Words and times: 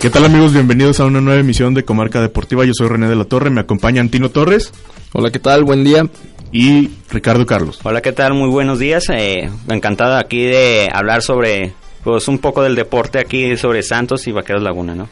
¿Qué 0.00 0.10
tal 0.10 0.24
amigos? 0.24 0.52
Bienvenidos 0.52 1.00
a 1.00 1.06
una 1.06 1.20
nueva 1.20 1.40
emisión 1.40 1.74
de 1.74 1.84
Comarca 1.84 2.20
Deportiva. 2.20 2.64
Yo 2.64 2.70
soy 2.72 2.86
René 2.86 3.08
de 3.08 3.16
la 3.16 3.24
Torre, 3.24 3.50
me 3.50 3.62
acompaña 3.62 4.00
Antino 4.00 4.30
Torres. 4.30 4.72
Hola, 5.12 5.32
¿qué 5.32 5.40
tal? 5.40 5.64
Buen 5.64 5.82
día. 5.82 6.08
Y 6.52 6.90
Ricardo 7.10 7.44
Carlos. 7.46 7.80
Hola, 7.82 8.00
¿qué 8.00 8.12
tal? 8.12 8.34
Muy 8.34 8.48
buenos 8.48 8.78
días. 8.78 9.06
Eh, 9.10 9.50
encantado 9.68 10.16
aquí 10.16 10.44
de 10.44 10.88
hablar 10.94 11.22
sobre, 11.22 11.72
pues 12.04 12.28
un 12.28 12.38
poco 12.38 12.62
del 12.62 12.76
deporte 12.76 13.18
aquí 13.18 13.56
sobre 13.56 13.82
Santos 13.82 14.24
y 14.28 14.32
Vaqueros 14.32 14.62
Laguna, 14.62 14.94
¿no? 14.94 15.08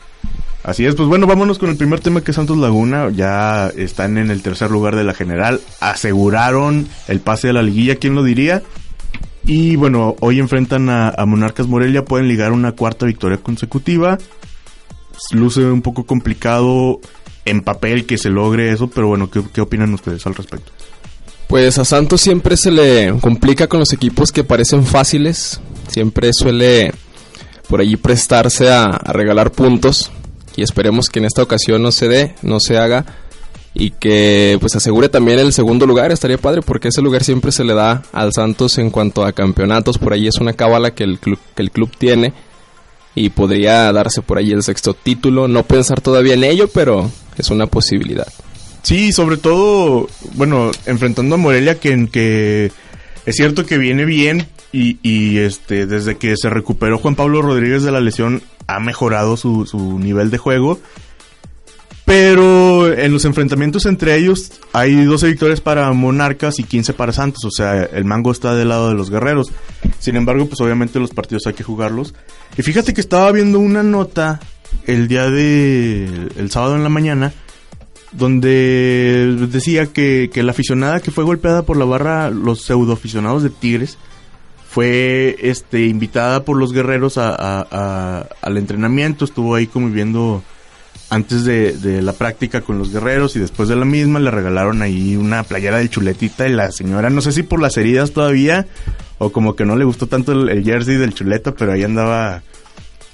Así 0.62 0.86
es, 0.86 0.94
pues 0.94 1.08
bueno, 1.08 1.26
vámonos 1.26 1.58
con 1.58 1.68
el 1.70 1.76
primer 1.76 1.98
tema 1.98 2.20
que 2.20 2.30
es 2.30 2.36
Santos 2.36 2.56
Laguna. 2.56 3.10
Ya 3.10 3.72
están 3.76 4.18
en 4.18 4.30
el 4.30 4.40
tercer 4.40 4.70
lugar 4.70 4.94
de 4.94 5.02
la 5.02 5.14
general. 5.14 5.60
Aseguraron 5.80 6.86
el 7.08 7.18
pase 7.18 7.48
de 7.48 7.54
la 7.54 7.62
liguilla, 7.62 7.96
¿quién 7.96 8.14
lo 8.14 8.22
diría? 8.22 8.62
Y 9.44 9.74
bueno, 9.74 10.14
hoy 10.20 10.38
enfrentan 10.38 10.88
a, 10.90 11.08
a 11.08 11.26
Monarcas 11.26 11.66
Morelia, 11.66 12.04
pueden 12.04 12.28
ligar 12.28 12.52
una 12.52 12.70
cuarta 12.70 13.04
victoria 13.06 13.38
consecutiva 13.38 14.18
luce 15.32 15.64
un 15.64 15.82
poco 15.82 16.04
complicado 16.04 17.00
en 17.44 17.62
papel 17.62 18.06
que 18.06 18.18
se 18.18 18.28
logre 18.28 18.72
eso, 18.72 18.88
pero 18.88 19.08
bueno, 19.08 19.30
¿qué, 19.30 19.60
opinan 19.60 19.94
ustedes 19.94 20.26
al 20.26 20.34
respecto? 20.34 20.72
Pues 21.48 21.78
a 21.78 21.84
Santos 21.84 22.20
siempre 22.20 22.56
se 22.56 22.72
le 22.72 23.16
complica 23.20 23.68
con 23.68 23.78
los 23.78 23.92
equipos 23.92 24.32
que 24.32 24.44
parecen 24.44 24.84
fáciles, 24.84 25.60
siempre 25.88 26.30
suele 26.32 26.92
por 27.68 27.80
allí 27.80 27.96
prestarse 27.96 28.70
a, 28.70 28.90
regalar 29.06 29.52
puntos 29.52 30.10
y 30.56 30.62
esperemos 30.62 31.08
que 31.08 31.20
en 31.20 31.26
esta 31.26 31.42
ocasión 31.42 31.82
no 31.82 31.92
se 31.92 32.08
dé, 32.08 32.34
no 32.42 32.58
se 32.58 32.78
haga 32.78 33.06
y 33.74 33.90
que 33.90 34.56
pues 34.58 34.74
asegure 34.74 35.08
también 35.08 35.38
el 35.38 35.52
segundo 35.52 35.86
lugar, 35.86 36.10
estaría 36.10 36.38
padre 36.38 36.62
porque 36.62 36.88
ese 36.88 37.02
lugar 37.02 37.22
siempre 37.22 37.52
se 37.52 37.62
le 37.62 37.74
da 37.74 38.02
al 38.12 38.32
Santos 38.32 38.78
en 38.78 38.90
cuanto 38.90 39.24
a 39.24 39.32
campeonatos, 39.32 39.98
por 39.98 40.14
ahí 40.14 40.26
es 40.26 40.36
una 40.40 40.54
cábala 40.54 40.94
que 40.94 41.04
el 41.04 41.20
club, 41.20 41.38
que 41.54 41.62
el 41.62 41.70
club 41.70 41.90
tiene 41.96 42.32
y 43.16 43.30
podría 43.30 43.90
darse 43.92 44.22
por 44.22 44.38
ahí 44.38 44.52
el 44.52 44.62
sexto 44.62 44.94
título. 44.94 45.48
No 45.48 45.64
pensar 45.64 46.00
todavía 46.00 46.34
en 46.34 46.44
ello, 46.44 46.68
pero 46.68 47.10
es 47.36 47.50
una 47.50 47.66
posibilidad. 47.66 48.28
Sí, 48.82 49.10
sobre 49.10 49.38
todo, 49.38 50.08
bueno, 50.34 50.70
enfrentando 50.84 51.34
a 51.34 51.38
Morelia, 51.38 51.80
que, 51.80 52.08
que 52.12 52.70
es 53.24 53.34
cierto 53.34 53.66
que 53.66 53.78
viene 53.78 54.04
bien 54.04 54.46
y, 54.70 54.98
y, 55.02 55.38
este 55.38 55.86
desde 55.86 56.16
que 56.18 56.36
se 56.36 56.50
recuperó 56.50 56.98
Juan 56.98 57.16
Pablo 57.16 57.42
Rodríguez 57.42 57.82
de 57.82 57.90
la 57.90 58.00
lesión 58.00 58.42
ha 58.68 58.78
mejorado 58.78 59.36
su, 59.36 59.66
su 59.66 59.98
nivel 59.98 60.30
de 60.30 60.38
juego 60.38 60.78
pero 62.06 62.92
en 62.92 63.12
los 63.12 63.24
enfrentamientos 63.24 63.84
entre 63.84 64.14
ellos 64.14 64.52
hay 64.72 65.04
12 65.04 65.26
victorias 65.26 65.60
para 65.60 65.92
Monarcas 65.92 66.60
y 66.60 66.62
15 66.62 66.92
para 66.92 67.12
Santos. 67.12 67.44
O 67.44 67.50
sea, 67.50 67.82
el 67.82 68.04
mango 68.04 68.30
está 68.30 68.54
del 68.54 68.68
lado 68.68 68.88
de 68.88 68.94
los 68.94 69.10
guerreros. 69.10 69.48
Sin 69.98 70.14
embargo, 70.14 70.46
pues 70.46 70.60
obviamente 70.60 71.00
los 71.00 71.10
partidos 71.10 71.48
hay 71.48 71.54
que 71.54 71.64
jugarlos. 71.64 72.14
Y 72.56 72.62
fíjate 72.62 72.94
que 72.94 73.00
estaba 73.00 73.32
viendo 73.32 73.58
una 73.58 73.82
nota 73.82 74.38
el 74.86 75.08
día 75.08 75.28
de... 75.28 76.28
el 76.36 76.48
sábado 76.52 76.76
en 76.76 76.84
la 76.84 76.88
mañana. 76.88 77.32
Donde 78.12 79.36
decía 79.50 79.86
que, 79.86 80.30
que 80.32 80.44
la 80.44 80.52
aficionada 80.52 81.00
que 81.00 81.10
fue 81.10 81.24
golpeada 81.24 81.64
por 81.64 81.76
la 81.76 81.86
barra, 81.86 82.30
los 82.30 82.62
pseudo 82.62 82.92
aficionados 82.92 83.42
de 83.42 83.50
Tigres, 83.50 83.98
fue 84.70 85.36
este 85.40 85.86
invitada 85.86 86.44
por 86.44 86.56
los 86.56 86.72
guerreros 86.72 87.18
a, 87.18 88.20
al 88.40 88.56
entrenamiento. 88.58 89.24
Estuvo 89.24 89.56
ahí 89.56 89.66
conviviendo 89.66 90.44
antes 91.08 91.44
de, 91.44 92.02
la 92.02 92.12
práctica 92.12 92.60
con 92.60 92.78
los 92.78 92.92
guerreros 92.92 93.36
y 93.36 93.38
después 93.38 93.68
de 93.68 93.76
la 93.76 93.84
misma 93.84 94.18
le 94.18 94.30
regalaron 94.30 94.82
ahí 94.82 95.16
una 95.16 95.42
playera 95.44 95.78
del 95.78 95.90
chuletita 95.90 96.48
y 96.48 96.52
la 96.52 96.72
señora, 96.72 97.10
no 97.10 97.20
sé 97.20 97.32
si 97.32 97.42
por 97.42 97.60
las 97.60 97.76
heridas 97.76 98.12
todavía 98.12 98.66
o 99.18 99.30
como 99.30 99.54
que 99.54 99.64
no 99.64 99.76
le 99.76 99.84
gustó 99.84 100.06
tanto 100.06 100.32
el, 100.32 100.64
jersey 100.64 100.96
del 100.96 101.14
chuleta, 101.14 101.52
pero 101.52 101.72
ahí 101.72 101.84
andaba 101.84 102.42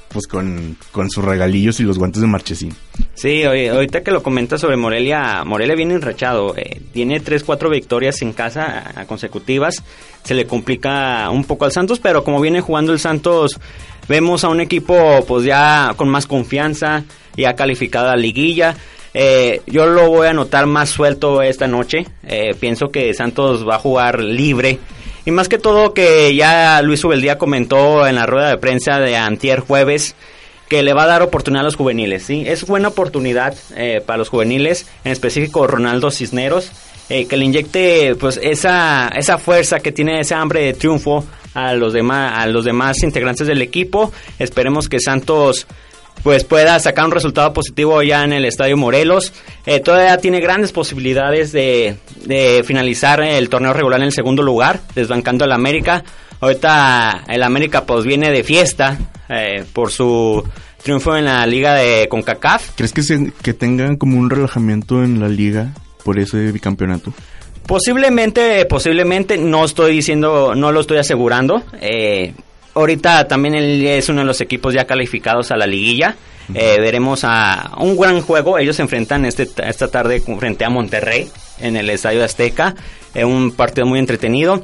pues 0.09 0.27
con, 0.27 0.77
sus 1.09 1.25
regalillos 1.25 1.81
y 1.81 1.84
los 1.84 1.99
guantes 1.99 2.21
de 2.21 2.27
marchesín. 2.27 2.75
Sí, 3.15 3.45
ahorita 3.45 4.03
que 4.03 4.11
lo 4.11 4.22
comentas 4.22 4.61
sobre 4.61 4.77
Morelia, 4.77 5.43
Morelia 5.45 5.75
viene 5.75 5.95
enrachado, 5.95 6.55
eh, 6.56 6.83
tiene 6.93 7.21
tres, 7.21 7.45
cuatro 7.45 7.71
victorias 7.71 8.21
en 8.21 8.34
casa 8.34 9.06
consecutivas, 9.06 9.83
se 10.22 10.34
le 10.34 10.47
complica 10.47 11.31
un 11.31 11.45
poco 11.45 11.65
al 11.65 11.72
Santos, 11.72 11.99
pero 11.99 12.25
como 12.25 12.41
viene 12.41 12.61
jugando 12.61 12.93
el 12.93 12.99
Santos, 12.99 13.59
vemos 14.09 14.45
a 14.45 14.49
un 14.49 14.61
equipo 14.61 15.25
pues 15.27 15.45
ya 15.45 15.95
con 15.97 16.09
más 16.09 16.27
confianza, 16.27 17.05
ya 17.37 17.55
calificada 17.55 18.13
la 18.13 18.17
liguilla. 18.17 18.77
Eh, 19.15 19.61
yo 19.67 19.87
lo 19.87 20.09
voy 20.09 20.29
a 20.29 20.33
notar 20.33 20.67
más 20.67 20.91
suelto 20.91 21.43
esta 21.43 21.67
noche. 21.67 22.07
Eh, 22.27 22.55
pienso 22.59 22.89
que 22.89 23.13
Santos 23.15 23.67
va 23.69 23.77
a 23.77 23.79
jugar 23.79 24.21
libre. 24.21 24.79
Y 25.25 25.31
más 25.31 25.49
que 25.49 25.59
todo 25.59 25.95
que 25.95 26.35
ya 26.35 26.83
Luis 26.83 27.05
Ubeldía 27.05 27.39
comentó 27.39 28.07
en 28.07 28.17
la 28.17 28.27
rueda 28.27 28.49
de 28.49 28.59
prensa 28.59 28.99
de 28.99 29.17
antier 29.17 29.61
jueves 29.61 30.17
que 30.69 30.83
le 30.83 30.95
va 30.95 31.05
a 31.05 31.07
dar 31.07 31.23
oportunidad 31.23 31.61
a 31.61 31.65
los 31.65 31.77
juveniles. 31.77 32.25
¿sí? 32.25 32.45
Es 32.47 32.67
buena 32.67 32.89
oportunidad 32.89 33.55
eh, 33.77 34.03
para 34.05 34.17
los 34.17 34.31
juveniles, 34.31 34.87
en 35.05 35.13
específico 35.13 35.67
Ronaldo 35.67 36.11
Cisneros, 36.11 36.73
que 37.09 37.37
le 37.37 37.45
inyecte 37.45 38.15
pues 38.15 38.41
esa, 38.43 39.09
esa 39.09 39.37
fuerza 39.37 39.81
que 39.81 39.93
tiene, 39.93 40.21
ese 40.21 40.35
hambre 40.35 40.63
de 40.63 40.73
triunfo 40.73 41.25
a 41.55 41.75
los 41.75 41.93
demás, 41.93 42.33
a 42.37 42.47
los 42.47 42.65
demás 42.65 43.03
integrantes 43.03 43.47
del 43.47 43.63
equipo. 43.63 44.13
Esperemos 44.39 44.89
que 44.89 44.99
Santos 45.01 45.67
pues 46.23 46.45
pueda 46.45 46.79
sacar 46.79 47.07
un 47.07 47.11
resultado 47.11 47.53
positivo 47.53 48.03
ya 48.03 48.25
en 48.25 48.33
el 48.33 48.45
Estadio 48.45 48.77
Morelos. 48.77 49.33
Eh, 49.67 49.81
todavía 49.81 50.19
tiene 50.19 50.41
grandes 50.41 50.73
posibilidades 50.73 51.53
de, 51.53 51.97
finalizar 52.65 53.21
el 53.23 53.49
torneo 53.49 53.73
regular 53.73 54.01
en 54.01 54.07
el 54.07 54.13
segundo 54.13 54.43
lugar, 54.43 54.81
desbancando 54.95 55.45
al 55.45 55.53
América. 55.53 56.05
Ahorita 56.41 57.25
el 57.29 57.43
América 57.43 57.84
pues 57.84 58.05
viene 58.05 58.31
de 58.31 58.43
fiesta 58.43 58.99
eh, 59.29 59.65
por 59.73 59.91
su 59.91 60.45
triunfo 60.83 61.17
en 61.17 61.25
la 61.27 61.47
liga 61.47 61.75
de 61.75 62.09
CONCACAF. 62.09 62.71
¿Crees 62.77 62.93
que, 62.93 63.33
que 63.43 63.55
tengan 63.55 63.97
como 63.97 64.19
un 64.19 64.31
relajamiento 64.31 65.03
en 65.05 65.21
la 65.21 65.29
liga 65.29 65.73
por 66.05 66.19
ese 66.19 66.53
bicampeonato? 66.53 67.13
Posiblemente, 67.67 68.65
posiblemente, 68.67 69.39
no 69.39 69.65
estoy 69.65 69.97
diciendo, 69.97 70.55
no 70.55 70.73
lo 70.73 70.81
estoy 70.81 70.99
asegurando. 70.99 71.63
Eh, 71.81 72.35
ahorita 72.75 73.29
también 73.29 73.55
él 73.55 73.87
es 73.87 74.09
uno 74.09 74.21
de 74.21 74.27
los 74.27 74.41
equipos 74.41 74.75
ya 74.75 74.85
calificados 74.85 75.51
a 75.51 75.57
la 75.57 75.67
liguilla. 75.67 76.17
Eh, 76.55 76.79
veremos 76.81 77.21
a 77.25 77.73
un 77.79 77.97
gran 77.97 78.21
juego. 78.21 78.59
Ellos 78.59 78.77
se 78.77 78.83
enfrentan 78.83 79.25
este, 79.25 79.49
esta 79.65 79.89
tarde 79.89 80.21
frente 80.21 80.65
a 80.65 80.71
Monterrey 80.71 81.31
en 81.61 81.77
el 81.77 81.89
Estadio 81.89 82.25
Azteca. 82.25 82.75
Es 83.15 83.25
un 83.25 83.53
partido 83.53 83.87
muy 83.87 83.99
entretenido. 83.99 84.63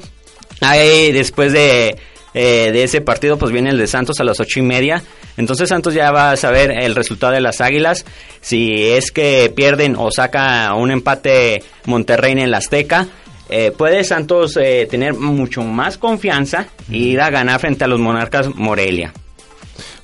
Ahí, 0.61 1.13
después 1.13 1.53
de, 1.53 1.97
eh, 2.35 2.71
de 2.73 2.83
ese 2.83 3.01
partido, 3.01 3.39
pues 3.39 3.53
viene 3.53 3.71
el 3.71 3.79
de 3.79 3.87
Santos 3.87 4.21
a 4.21 4.25
las 4.25 4.41
ocho 4.41 4.61
y 4.61 4.63
media. 4.63 5.03
Entonces 5.37 5.69
Santos 5.69 5.95
ya 5.95 6.11
va 6.11 6.33
a 6.33 6.37
saber 6.37 6.71
el 6.71 6.95
resultado 6.95 7.33
de 7.33 7.41
las 7.41 7.61
Águilas. 7.61 8.05
Si 8.41 8.89
es 8.89 9.11
que 9.11 9.53
pierden 9.55 9.97
o 9.97 10.11
saca 10.11 10.75
un 10.75 10.91
empate 10.91 11.63
Monterrey 11.87 12.33
en 12.33 12.39
el 12.41 12.55
Azteca. 12.55 13.07
Eh, 13.49 13.73
puede 13.77 14.05
Santos 14.05 14.59
eh, 14.59 14.87
tener 14.91 15.15
mucho 15.15 15.63
más 15.63 15.97
confianza 15.97 16.67
y 16.91 17.09
ir 17.09 17.21
a 17.21 17.31
ganar 17.31 17.61
frente 17.61 17.85
a 17.85 17.89
los 17.89 17.99
Monarcas 17.99 18.55
Morelia. 18.55 19.13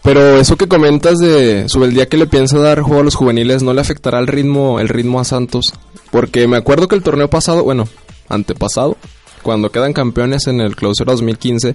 Pero 0.03 0.39
eso 0.39 0.57
que 0.57 0.69
comentas 0.69 1.19
de 1.19 1.69
sobre 1.69 1.89
el 1.89 1.95
día 1.95 2.07
que 2.07 2.17
le 2.17 2.27
piensa 2.27 2.59
dar 2.59 2.81
juego 2.81 3.01
a 3.01 3.05
los 3.05 3.15
juveniles 3.15 3.63
no 3.63 3.73
le 3.73 3.81
afectará 3.81 4.19
el 4.19 4.27
ritmo 4.27 4.79
el 4.79 4.89
ritmo 4.89 5.19
a 5.19 5.25
Santos, 5.25 5.73
porque 6.11 6.47
me 6.47 6.59
acuerdo 6.59 6.89
que 6.89 6.95
el 6.95 7.03
torneo 7.03 7.29
pasado, 7.29 7.65
bueno, 7.65 7.89
antepasado, 8.29 8.99
cuando 9.43 9.71
quedan 9.71 9.93
campeones 9.93 10.47
en 10.47 10.61
el 10.61 10.77
Clausura 10.77 11.13
2015, 11.13 11.75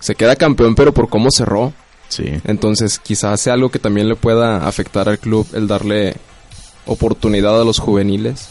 se 0.00 0.14
queda 0.14 0.36
campeón 0.36 0.74
pero 0.74 0.92
por 0.92 1.08
cómo 1.08 1.30
cerró. 1.30 1.72
Sí. 2.08 2.24
Entonces, 2.44 2.98
quizás 2.98 3.40
sea 3.40 3.54
algo 3.54 3.70
que 3.70 3.78
también 3.78 4.08
le 4.08 4.16
pueda 4.16 4.66
afectar 4.66 5.08
al 5.08 5.20
club 5.20 5.46
el 5.54 5.68
darle 5.68 6.16
oportunidad 6.86 7.60
a 7.60 7.64
los 7.64 7.78
juveniles. 7.78 8.48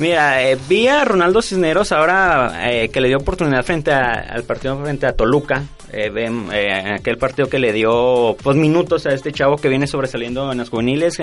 Mira, 0.00 0.42
eh, 0.42 0.56
vi 0.66 0.88
a 0.88 1.04
Ronaldo 1.04 1.42
Cisneros 1.42 1.92
ahora 1.92 2.70
eh, 2.72 2.88
que 2.88 3.02
le 3.02 3.08
dio 3.08 3.18
oportunidad 3.18 3.62
frente 3.64 3.92
al 3.92 4.44
partido 4.44 4.80
frente 4.82 5.06
a 5.06 5.12
Toluca. 5.12 5.64
Eh, 5.92 6.08
ven, 6.08 6.46
aquel 6.94 7.18
partido 7.18 7.50
que 7.50 7.58
le 7.58 7.72
dio 7.72 8.34
pues 8.42 8.56
minutos 8.56 9.04
a 9.04 9.10
este 9.10 9.30
chavo 9.30 9.56
que 9.56 9.68
viene 9.68 9.86
sobresaliendo 9.86 10.52
en 10.52 10.58
los 10.58 10.70
juveniles, 10.70 11.18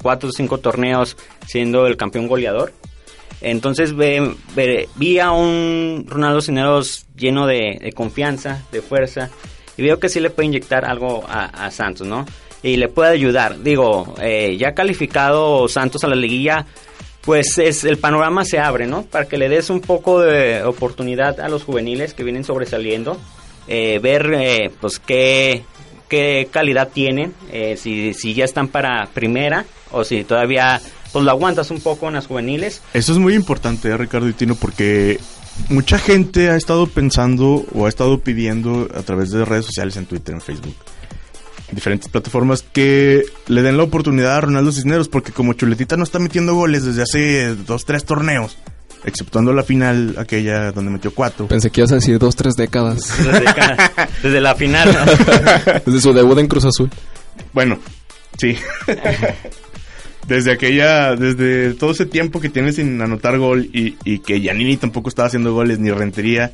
cuatro 0.00 0.28
o 0.28 0.32
cinco 0.32 0.58
torneos 0.58 1.16
siendo 1.46 1.88
el 1.88 1.96
campeón 1.96 2.28
goleador. 2.28 2.72
Entonces 3.40 3.94
vi 3.96 5.18
a 5.18 5.30
un 5.32 6.04
Ronaldo 6.08 6.40
Cisneros 6.40 7.06
lleno 7.16 7.46
de, 7.46 7.92
confianza, 7.94 8.62
de 8.70 8.82
fuerza, 8.82 9.30
y 9.76 9.82
veo 9.82 9.98
que 9.98 10.08
sí 10.08 10.20
le 10.20 10.30
puede 10.30 10.48
inyectar 10.48 10.84
algo 10.84 11.24
a, 11.26 11.70
Santos, 11.70 12.06
¿no? 12.06 12.26
Y 12.62 12.76
le 12.76 12.88
puede 12.88 13.12
ayudar. 13.12 13.62
Digo, 13.62 14.14
ya 14.58 14.74
calificado 14.74 15.68
Santos 15.68 16.04
a 16.04 16.08
la 16.08 16.16
liguilla, 16.16 16.66
pues 17.22 17.58
es 17.58 17.84
el 17.84 17.98
panorama 17.98 18.44
se 18.44 18.58
abre, 18.58 18.86
¿no? 18.86 19.02
Para 19.02 19.26
que 19.26 19.38
le 19.38 19.48
des 19.48 19.70
un 19.70 19.80
poco 19.80 20.20
de 20.20 20.62
oportunidad 20.64 21.40
a 21.40 21.48
los 21.48 21.64
juveniles 21.64 22.14
que 22.14 22.24
vienen 22.24 22.44
sobresaliendo, 22.44 23.18
eh, 23.68 23.98
ver 24.00 24.32
eh, 24.34 24.70
pues 24.80 24.98
qué, 24.98 25.62
qué 26.08 26.48
calidad 26.50 26.88
tienen, 26.92 27.34
eh, 27.52 27.76
si, 27.76 28.14
si 28.14 28.34
ya 28.34 28.44
están 28.44 28.68
para 28.68 29.06
primera 29.12 29.64
o 29.92 30.04
si 30.04 30.24
todavía 30.24 30.80
pues 31.12 31.24
lo 31.24 31.30
aguantas 31.30 31.70
un 31.70 31.80
poco 31.80 32.08
en 32.08 32.14
las 32.14 32.26
juveniles. 32.26 32.82
Eso 32.94 33.12
es 33.12 33.18
muy 33.18 33.34
importante, 33.34 33.96
Ricardo 33.96 34.28
y 34.28 34.32
Tino, 34.32 34.54
porque 34.54 35.18
mucha 35.68 35.98
gente 35.98 36.50
ha 36.50 36.56
estado 36.56 36.86
pensando 36.86 37.64
o 37.74 37.86
ha 37.86 37.88
estado 37.88 38.20
pidiendo 38.20 38.88
a 38.94 39.02
través 39.02 39.30
de 39.30 39.44
redes 39.44 39.66
sociales, 39.66 39.96
en 39.96 40.06
Twitter, 40.06 40.34
en 40.34 40.40
Facebook, 40.40 40.74
diferentes 41.72 42.08
plataformas 42.08 42.62
que 42.72 43.22
le 43.46 43.62
den 43.62 43.76
la 43.76 43.82
oportunidad 43.84 44.36
a 44.36 44.40
Ronaldo 44.40 44.72
Cisneros, 44.72 45.08
porque 45.08 45.32
como 45.32 45.52
Chuletita 45.52 45.96
no 45.96 46.04
está 46.04 46.18
metiendo 46.18 46.54
goles 46.54 46.84
desde 46.84 47.02
hace 47.02 47.54
dos, 47.54 47.84
tres 47.84 48.04
torneos, 48.04 48.56
exceptuando 49.04 49.52
la 49.52 49.62
final, 49.62 50.14
aquella 50.18 50.72
donde 50.72 50.90
metió 50.90 51.14
cuatro. 51.14 51.46
Pensé 51.46 51.70
que 51.70 51.80
ibas 51.80 51.92
a 51.92 51.96
decir 51.96 52.18
dos, 52.18 52.36
tres 52.36 52.54
décadas. 52.54 53.12
Desde, 53.18 53.44
ca- 53.44 53.92
desde 54.22 54.40
la 54.40 54.54
final, 54.54 54.92
¿no? 54.92 55.12
Desde 55.86 56.00
su 56.00 56.12
debut 56.12 56.38
en 56.38 56.48
Cruz 56.48 56.64
Azul. 56.64 56.90
Bueno, 57.52 57.78
sí. 58.38 58.56
desde 60.30 60.52
aquella, 60.52 61.16
desde 61.16 61.74
todo 61.74 61.90
ese 61.90 62.06
tiempo 62.06 62.40
que 62.40 62.48
tiene 62.48 62.72
sin 62.72 63.02
anotar 63.02 63.36
gol 63.36 63.68
y, 63.72 64.18
que 64.20 64.40
Giannini 64.40 64.76
tampoco 64.76 65.08
estaba 65.08 65.26
haciendo 65.26 65.52
goles 65.52 65.80
ni 65.80 65.90
Rentería, 65.90 66.52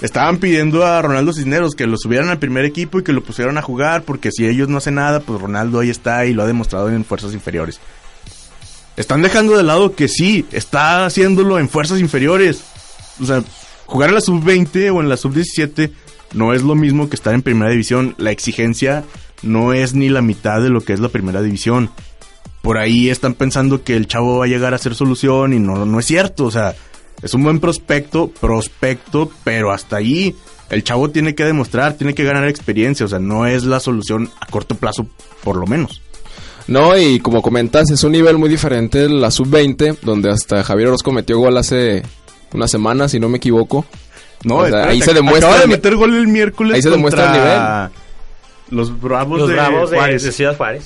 estaban 0.00 0.38
pidiendo 0.38 0.84
a 0.84 1.00
Ronaldo 1.00 1.32
Cisneros 1.32 1.76
que 1.76 1.86
lo 1.86 1.96
subieran 1.96 2.30
al 2.30 2.40
primer 2.40 2.64
equipo 2.64 2.98
y 2.98 3.04
que 3.04 3.12
lo 3.12 3.22
pusieran 3.22 3.56
a 3.58 3.62
jugar 3.62 4.02
porque 4.02 4.32
si 4.32 4.44
ellos 4.44 4.68
no 4.68 4.78
hacen 4.78 4.96
nada, 4.96 5.20
pues 5.20 5.40
Ronaldo 5.40 5.78
ahí 5.78 5.88
está 5.88 6.26
y 6.26 6.34
lo 6.34 6.42
ha 6.42 6.46
demostrado 6.46 6.90
en 6.90 7.04
fuerzas 7.04 7.32
inferiores. 7.32 7.78
Están 8.96 9.22
dejando 9.22 9.56
de 9.56 9.62
lado 9.62 9.94
que 9.94 10.08
sí, 10.08 10.44
está 10.50 11.06
haciéndolo 11.06 11.60
en 11.60 11.68
fuerzas 11.68 12.00
inferiores. 12.00 12.64
O 13.20 13.24
sea, 13.24 13.44
jugar 13.86 14.08
en 14.08 14.16
la 14.16 14.20
sub-20 14.20 14.92
o 14.92 15.00
en 15.00 15.08
la 15.08 15.16
sub-17 15.16 15.92
no 16.34 16.54
es 16.54 16.62
lo 16.62 16.74
mismo 16.74 17.08
que 17.08 17.14
estar 17.14 17.34
en 17.34 17.42
primera 17.42 17.70
división. 17.70 18.16
La 18.18 18.32
exigencia 18.32 19.04
no 19.42 19.72
es 19.72 19.94
ni 19.94 20.08
la 20.08 20.22
mitad 20.22 20.60
de 20.60 20.70
lo 20.70 20.80
que 20.80 20.92
es 20.92 20.98
la 20.98 21.08
primera 21.08 21.40
división. 21.40 21.88
Por 22.62 22.78
ahí 22.78 23.10
están 23.10 23.34
pensando 23.34 23.82
que 23.82 23.96
el 23.96 24.06
chavo 24.06 24.38
va 24.38 24.44
a 24.44 24.48
llegar 24.48 24.72
a 24.74 24.78
ser 24.78 24.94
solución 24.94 25.52
y 25.52 25.58
no, 25.58 25.84
no 25.84 25.98
es 25.98 26.06
cierto. 26.06 26.44
O 26.44 26.50
sea, 26.50 26.74
es 27.22 27.34
un 27.34 27.42
buen 27.42 27.58
prospecto, 27.60 28.28
prospecto, 28.28 29.30
pero 29.44 29.72
hasta 29.72 29.96
ahí 29.96 30.34
el 30.70 30.84
chavo 30.84 31.10
tiene 31.10 31.34
que 31.34 31.44
demostrar, 31.44 31.94
tiene 31.94 32.14
que 32.14 32.22
ganar 32.24 32.46
experiencia. 32.48 33.04
O 33.06 33.08
sea, 33.08 33.18
no 33.18 33.46
es 33.46 33.64
la 33.64 33.80
solución 33.80 34.30
a 34.40 34.46
corto 34.46 34.76
plazo, 34.76 35.06
por 35.42 35.56
lo 35.56 35.66
menos. 35.66 36.00
No, 36.68 36.96
y 36.96 37.18
como 37.18 37.42
comentas, 37.42 37.90
es 37.90 38.04
un 38.04 38.12
nivel 38.12 38.38
muy 38.38 38.48
diferente 38.48 38.98
de 39.00 39.08
la 39.08 39.32
sub-20, 39.32 39.98
donde 40.02 40.30
hasta 40.30 40.62
Javier 40.62 40.88
Orozco 40.88 41.10
metió 41.10 41.36
gol 41.38 41.56
hace 41.58 42.02
una 42.52 42.68
semana, 42.68 43.08
si 43.08 43.18
no 43.18 43.28
me 43.28 43.38
equivoco. 43.38 43.84
No, 44.44 44.56
O 44.56 44.60
sea, 44.60 44.66
espérate, 44.68 44.90
ahí 44.92 45.02
se 45.02 45.14
demuestra 45.14 45.48
Acaba 45.48 45.58
de 45.58 45.64
el- 45.64 45.70
meter 45.70 45.96
gol 45.96 46.14
el 46.14 46.28
miércoles. 46.28 46.74
ahí 46.76 46.82
se 46.82 46.90
demuestra 46.90 47.24
el 47.24 47.28
contra 47.32 47.90
Los 48.70 49.00
Bravos 49.00 49.40
Los 49.40 49.48
de 49.48 49.54
Bravos 49.54 49.90
de, 49.90 49.96
Juárez. 49.96 50.22
de 50.22 50.32
Ciudad 50.32 50.56
Juárez. 50.56 50.84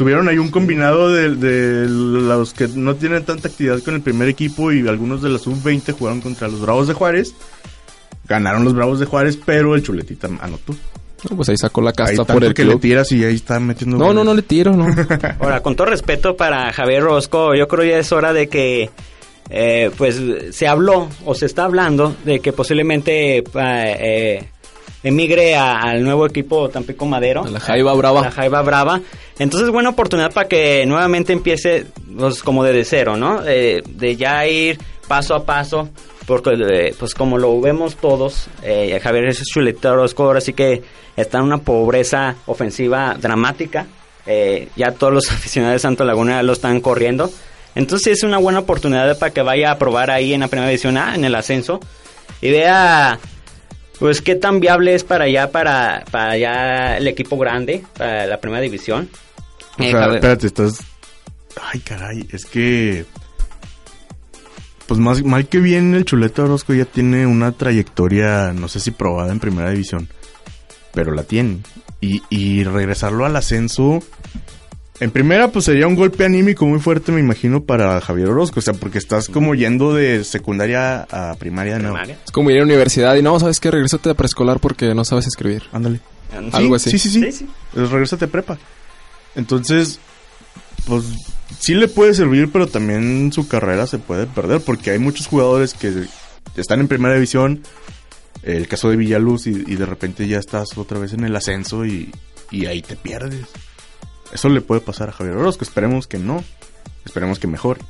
Tuvieron 0.00 0.28
ahí 0.30 0.38
un 0.38 0.50
combinado 0.50 1.12
de, 1.12 1.34
de 1.34 1.86
los 1.86 2.54
que 2.54 2.68
no 2.68 2.94
tienen 2.96 3.22
tanta 3.22 3.48
actividad 3.48 3.80
con 3.80 3.94
el 3.96 4.00
primer 4.00 4.30
equipo 4.30 4.72
y 4.72 4.88
algunos 4.88 5.20
de 5.20 5.28
la 5.28 5.38
sub-20 5.38 5.92
jugaron 5.92 6.22
contra 6.22 6.48
los 6.48 6.58
Bravos 6.62 6.88
de 6.88 6.94
Juárez. 6.94 7.34
Ganaron 8.26 8.64
los 8.64 8.72
Bravos 8.74 8.98
de 8.98 9.04
Juárez, 9.04 9.38
pero 9.44 9.74
el 9.74 9.82
Chuletita 9.82 10.26
anotó. 10.40 10.74
No, 11.28 11.36
pues 11.36 11.50
ahí 11.50 11.56
sacó 11.58 11.82
la 11.82 11.92
casta 11.92 12.24
por 12.24 12.42
el 12.44 12.54
que 12.54 12.64
le 12.64 12.76
tiras 12.76 13.12
y 13.12 13.22
ahí 13.26 13.34
está 13.34 13.60
metiendo 13.60 13.98
No, 13.98 14.04
no, 14.04 14.08
goles. 14.12 14.24
no 14.24 14.34
le 14.36 14.40
tiro, 14.42 14.74
no. 14.74 14.86
Ahora, 15.38 15.60
con 15.60 15.76
todo 15.76 15.88
respeto 15.88 16.34
para 16.34 16.72
Javier 16.72 17.02
Rosco, 17.02 17.54
yo 17.54 17.68
creo 17.68 17.84
ya 17.84 17.98
es 17.98 18.10
hora 18.10 18.32
de 18.32 18.48
que, 18.48 18.88
eh, 19.50 19.90
pues, 19.98 20.18
se 20.52 20.66
habló 20.66 21.10
o 21.26 21.34
se 21.34 21.44
está 21.44 21.64
hablando 21.66 22.16
de 22.24 22.40
que 22.40 22.54
posiblemente 22.54 23.42
pa- 23.52 23.86
eh, 23.90 24.48
emigre 25.02 25.54
a- 25.56 25.80
al 25.80 26.02
nuevo 26.02 26.26
equipo 26.26 26.68
Tampico 26.68 27.06
Madero. 27.06 27.44
A 27.44 27.50
la 27.50 27.60
Jaiba 27.60 27.92
Brava. 27.94 28.22
La 28.22 28.30
Jaiba 28.30 28.62
Brava. 28.62 29.00
Entonces, 29.38 29.70
buena 29.70 29.90
oportunidad 29.90 30.32
para 30.32 30.48
que 30.48 30.84
nuevamente 30.86 31.32
empiece, 31.32 31.86
pues, 32.18 32.42
como 32.42 32.62
desde 32.64 32.84
cero, 32.84 33.16
¿no? 33.16 33.40
Eh, 33.46 33.82
de 33.88 34.16
ya 34.16 34.46
ir 34.46 34.78
paso 35.08 35.34
a 35.34 35.44
paso. 35.44 35.88
Porque, 36.26 36.50
eh, 36.54 36.94
pues, 36.98 37.14
como 37.14 37.38
lo 37.38 37.60
vemos 37.60 37.96
todos, 37.96 38.46
eh, 38.62 39.00
Javier 39.02 39.24
es 39.26 39.42
Chuleta 39.44 39.92
Orozco 39.92 40.24
ahora 40.24 40.40
sí 40.40 40.52
que 40.52 40.82
está 41.16 41.38
en 41.38 41.44
una 41.44 41.58
pobreza 41.58 42.36
ofensiva 42.46 43.16
dramática. 43.18 43.86
Eh, 44.26 44.68
ya 44.76 44.92
todos 44.92 45.12
los 45.12 45.28
aficionados 45.32 45.74
de 45.76 45.78
Santo 45.80 46.04
Laguna 46.04 46.42
lo 46.42 46.52
están 46.52 46.80
corriendo. 46.80 47.30
Entonces 47.74 48.18
es 48.18 48.22
una 48.22 48.38
buena 48.38 48.60
oportunidad 48.60 49.18
para 49.18 49.32
que 49.32 49.42
vaya 49.42 49.70
a 49.72 49.78
probar 49.78 50.10
ahí 50.10 50.34
en 50.34 50.40
la 50.40 50.48
primera 50.48 50.68
división 50.68 50.96
A, 50.98 51.14
en 51.14 51.24
el 51.24 51.34
ascenso. 51.34 51.80
Y 52.42 52.50
vea, 52.50 53.18
pues 54.00 54.20
qué 54.20 54.34
tan 54.34 54.58
viable 54.58 54.94
es 54.94 55.04
para 55.04 55.26
allá, 55.26 55.52
para, 55.52 56.04
para 56.10 56.32
allá 56.32 56.96
el 56.96 57.06
equipo 57.06 57.38
grande, 57.38 57.84
para 57.96 58.26
la 58.26 58.40
primera 58.40 58.60
división. 58.62 59.08
O 59.78 59.82
Eh, 59.82 59.92
sea, 59.92 60.12
espérate, 60.14 60.46
estás... 60.48 60.80
Ay, 61.62 61.78
caray, 61.80 62.26
es 62.32 62.44
que... 62.46 63.04
Pues 64.86 64.98
más 64.98 65.22
mal 65.22 65.46
que 65.46 65.58
bien 65.58 65.94
el 65.94 66.04
Chuleta 66.04 66.42
Orozco 66.42 66.74
ya 66.74 66.84
tiene 66.84 67.24
una 67.24 67.52
trayectoria, 67.52 68.52
no 68.52 68.66
sé 68.66 68.80
si 68.80 68.90
probada 68.90 69.30
en 69.30 69.38
primera 69.38 69.70
división, 69.70 70.08
pero 70.92 71.12
la 71.14 71.22
tiene. 71.22 71.58
Y, 72.00 72.22
y 72.28 72.64
regresarlo 72.64 73.24
al 73.24 73.36
ascenso... 73.36 74.02
En 75.00 75.10
primera, 75.10 75.48
pues 75.50 75.64
sería 75.64 75.86
un 75.86 75.96
golpe 75.96 76.24
anímico 76.26 76.66
muy 76.66 76.78
fuerte, 76.78 77.10
me 77.10 77.20
imagino, 77.20 77.62
para 77.62 78.00
Javier 78.02 78.28
Orozco. 78.28 78.60
O 78.60 78.62
sea, 78.62 78.74
porque 78.74 78.98
estás 78.98 79.28
como 79.28 79.54
yendo 79.54 79.94
de 79.94 80.24
secundaria 80.24 81.06
a 81.10 81.34
primaria 81.36 81.78
nuevo. 81.78 81.94
primaria. 81.94 82.18
Es 82.24 82.30
como 82.30 82.50
ir 82.50 82.56
a 82.56 82.60
la 82.60 82.66
universidad 82.66 83.16
y 83.16 83.22
no, 83.22 83.40
¿sabes 83.40 83.60
qué? 83.60 83.70
Regrésate 83.70 84.10
a 84.10 84.14
preescolar 84.14 84.60
porque 84.60 84.94
no 84.94 85.04
sabes 85.06 85.26
escribir. 85.26 85.62
Ándale. 85.72 86.00
Algo 86.52 86.78
Sí, 86.78 86.90
así. 86.90 86.98
Sí, 86.98 86.98
sí, 86.98 87.10
sí. 87.10 87.22
Sí, 87.24 87.32
sí. 87.32 87.48
Pues 87.72 87.90
regrésate 87.90 88.26
a 88.26 88.28
prepa. 88.28 88.58
Entonces, 89.36 89.98
pues 90.86 91.04
sí 91.58 91.74
le 91.74 91.88
puede 91.88 92.12
servir, 92.14 92.50
pero 92.52 92.66
también 92.66 93.32
su 93.32 93.48
carrera 93.48 93.86
se 93.86 93.98
puede 93.98 94.26
perder 94.26 94.60
porque 94.60 94.90
hay 94.90 94.98
muchos 94.98 95.26
jugadores 95.26 95.72
que 95.74 95.92
están 96.56 96.80
en 96.80 96.88
primera 96.88 97.14
división. 97.14 97.62
El 98.42 98.68
caso 98.68 98.90
de 98.90 98.96
Villaluz 98.96 99.46
y, 99.46 99.50
y 99.66 99.76
de 99.76 99.86
repente 99.86 100.26
ya 100.28 100.38
estás 100.38 100.76
otra 100.76 100.98
vez 100.98 101.12
en 101.14 101.24
el 101.24 101.34
ascenso 101.36 101.84
y, 101.86 102.10
y 102.50 102.66
ahí 102.66 102.80
te 102.82 102.96
pierdes. 102.96 103.46
Eso 104.32 104.48
le 104.48 104.60
puede 104.60 104.80
pasar 104.80 105.08
a 105.08 105.12
Javier 105.12 105.36
Orozco. 105.36 105.64
Esperemos 105.64 106.06
que 106.06 106.18
no. 106.18 106.42
Esperemos 107.04 107.38
que 107.38 107.46
mejore. 107.46 107.80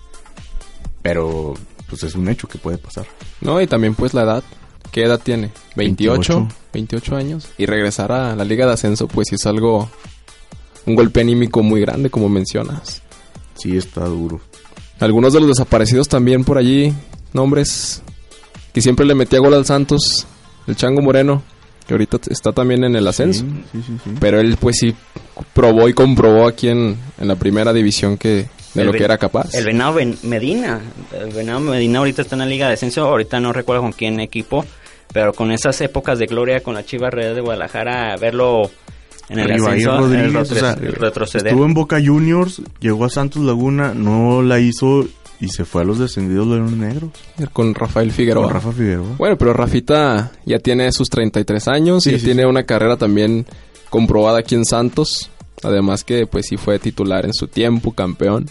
Pero, 1.03 1.55
pues 1.89 2.03
es 2.03 2.15
un 2.15 2.29
hecho 2.29 2.49
que 2.49 2.59
puede 2.59 2.79
pasar. 2.79 3.07
No, 3.41 3.61
y 3.61 3.67
también 3.67 3.95
pues 3.95 4.15
la 4.15 4.23
edad. 4.23 4.45
¿Qué 4.93 5.05
edad 5.05 5.21
tiene? 5.21 5.51
28, 5.77 6.35
28. 6.35 6.57
28 6.73 7.17
años. 7.17 7.49
Y 7.59 7.67
regresar 7.67 8.13
a 8.13 8.35
la 8.35 8.45
liga 8.45 8.67
de 8.67 8.73
ascenso 8.73 9.09
pues 9.09 9.33
es 9.33 9.47
algo... 9.47 9.91
Un 10.87 10.95
golpe 10.95 11.21
anímico 11.21 11.63
muy 11.63 11.81
grande 11.81 12.11
como 12.11 12.29
mencionas. 12.29 13.03
Sí, 13.55 13.77
está 13.77 14.07
duro. 14.07 14.41
Algunos 14.99 15.33
de 15.35 15.41
los 15.41 15.51
desaparecidos 15.51 16.09
también 16.09 16.43
por 16.43 16.57
allí. 16.57 16.93
Nombres 17.33 18.03
que 18.73 18.81
siempre 18.81 19.05
le 19.05 19.15
metía 19.15 19.41
gol 19.41 19.55
al 19.55 19.67
Santos. 19.67 20.27
El 20.67 20.77
Chango 20.77 21.03
Moreno. 21.03 21.43
Que 21.91 21.95
ahorita 21.95 22.19
está 22.31 22.53
también 22.53 22.85
en 22.85 22.95
el 22.95 23.05
ascenso. 23.09 23.41
Sí, 23.41 23.63
sí, 23.73 23.83
sí, 23.85 23.93
sí. 24.05 24.11
Pero 24.21 24.39
él 24.39 24.57
pues 24.61 24.77
sí 24.79 24.95
probó 25.53 25.89
y 25.89 25.93
comprobó 25.93 26.47
aquí 26.47 26.69
en, 26.69 26.97
en 27.19 27.27
la 27.27 27.35
primera 27.35 27.73
división 27.73 28.17
que 28.17 28.47
de 28.75 28.83
El 28.83 28.87
lo 28.87 28.93
que 28.93 29.03
era 29.03 29.19
capaz. 29.19 29.53
El 29.55 29.65
Venado 29.65 29.95
Ben- 29.95 30.17
Medina. 30.23 30.81
El 31.13 31.33
Venado 31.33 31.59
Medina 31.59 31.99
ahorita 31.99 32.23
está 32.23 32.37
en 32.37 32.41
la 32.41 32.47
Liga 32.47 32.69
de 32.69 32.75
Ascenso. 32.75 33.03
Ahorita 33.09 33.41
no 33.41 33.53
recuerdo 33.53 33.83
con 33.83 33.91
quién 33.91 34.21
equipo. 34.21 34.65
Pero 35.13 35.33
con 35.33 35.51
esas 35.51 35.81
épocas 35.81 36.21
de 36.21 36.27
gloria 36.27 36.61
con 36.63 36.75
la 36.75 36.85
Chivas 36.85 37.13
Real 37.13 37.35
de 37.35 37.41
Guadalajara, 37.41 38.15
verlo 38.17 38.71
en 39.29 39.41
el 39.41 39.51
ascenso, 39.51 39.97
en 40.07 40.15
el 40.15 40.33
Rodríguez, 40.33 40.53
o 40.53 40.55
sea, 40.55 40.77
retres- 40.77 40.95
retroceder. 40.95 41.47
Estuvo 41.49 41.65
en 41.65 41.75
Boca 41.75 41.99
Juniors, 42.01 42.63
llegó 42.79 43.05
a 43.07 43.11
Santos 43.11 43.43
Laguna, 43.43 43.93
no 43.95 44.43
la 44.43 44.61
hizo 44.61 45.09
y 45.41 45.49
se 45.49 45.65
fue 45.65 45.83
a 45.83 45.85
los 45.85 45.99
descendidos 45.99 46.47
Leones 46.47 46.73
Negros. 46.73 47.11
Con 47.53 47.75
Rafael 47.75 48.13
Figueroa. 48.13 48.45
Con 48.45 48.53
Rafa 48.53 48.73
Figueroa. 48.73 49.17
Bueno, 49.17 49.37
pero 49.39 49.53
Rafita 49.53 50.33
ya 50.45 50.59
tiene 50.59 50.91
sus 50.93 51.09
33 51.09 51.67
años 51.69 52.05
Sí, 52.05 52.11
y 52.15 52.19
sí, 52.19 52.27
tiene 52.27 52.43
sí. 52.43 52.47
una 52.49 52.65
carrera 52.65 52.97
también 52.97 53.47
comprobada 53.89 54.39
aquí 54.41 54.55
en 54.55 54.65
Santos. 54.65 55.31
Además 55.63 56.05
que 56.05 56.27
pues 56.27 56.47
sí 56.49 56.57
fue 56.57 56.79
titular 56.79 57.25
en 57.27 57.35
su 57.35 57.47
tiempo, 57.49 57.93
campeón. 57.93 58.47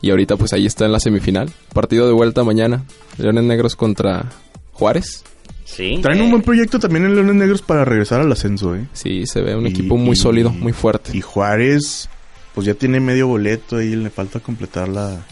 Y 0.00 0.10
ahorita 0.10 0.36
pues 0.36 0.52
ahí 0.52 0.66
está 0.66 0.84
en 0.84 0.92
la 0.92 1.00
semifinal. 1.00 1.50
Partido 1.72 2.06
de 2.06 2.12
vuelta 2.12 2.44
mañana. 2.44 2.84
Leones 3.18 3.44
Negros 3.44 3.74
contra 3.76 4.30
Juárez. 4.72 5.24
Sí. 5.64 5.98
Traen 6.02 6.20
eh, 6.20 6.22
un 6.24 6.30
buen 6.30 6.42
proyecto 6.42 6.78
también 6.78 7.06
en 7.06 7.14
Leones 7.14 7.34
Negros 7.36 7.62
para 7.62 7.84
regresar 7.86 8.20
al 8.20 8.30
ascenso, 8.30 8.74
¿eh? 8.76 8.86
Sí, 8.92 9.24
se 9.26 9.40
ve 9.40 9.56
un 9.56 9.66
Y- 9.66 9.70
equipo 9.70 9.96
muy 9.96 10.12
y- 10.12 10.16
sólido, 10.16 10.50
muy 10.50 10.72
fuerte. 10.72 11.16
Y 11.16 11.20
Juárez, 11.22 12.08
pues 12.54 12.66
ya 12.66 12.74
tiene 12.74 13.00
medio 13.00 13.26
boleto 13.28 13.80
y 13.80 13.96
le 13.96 14.10
falta 14.10 14.40
completar 14.40 14.88
la, 14.88 15.24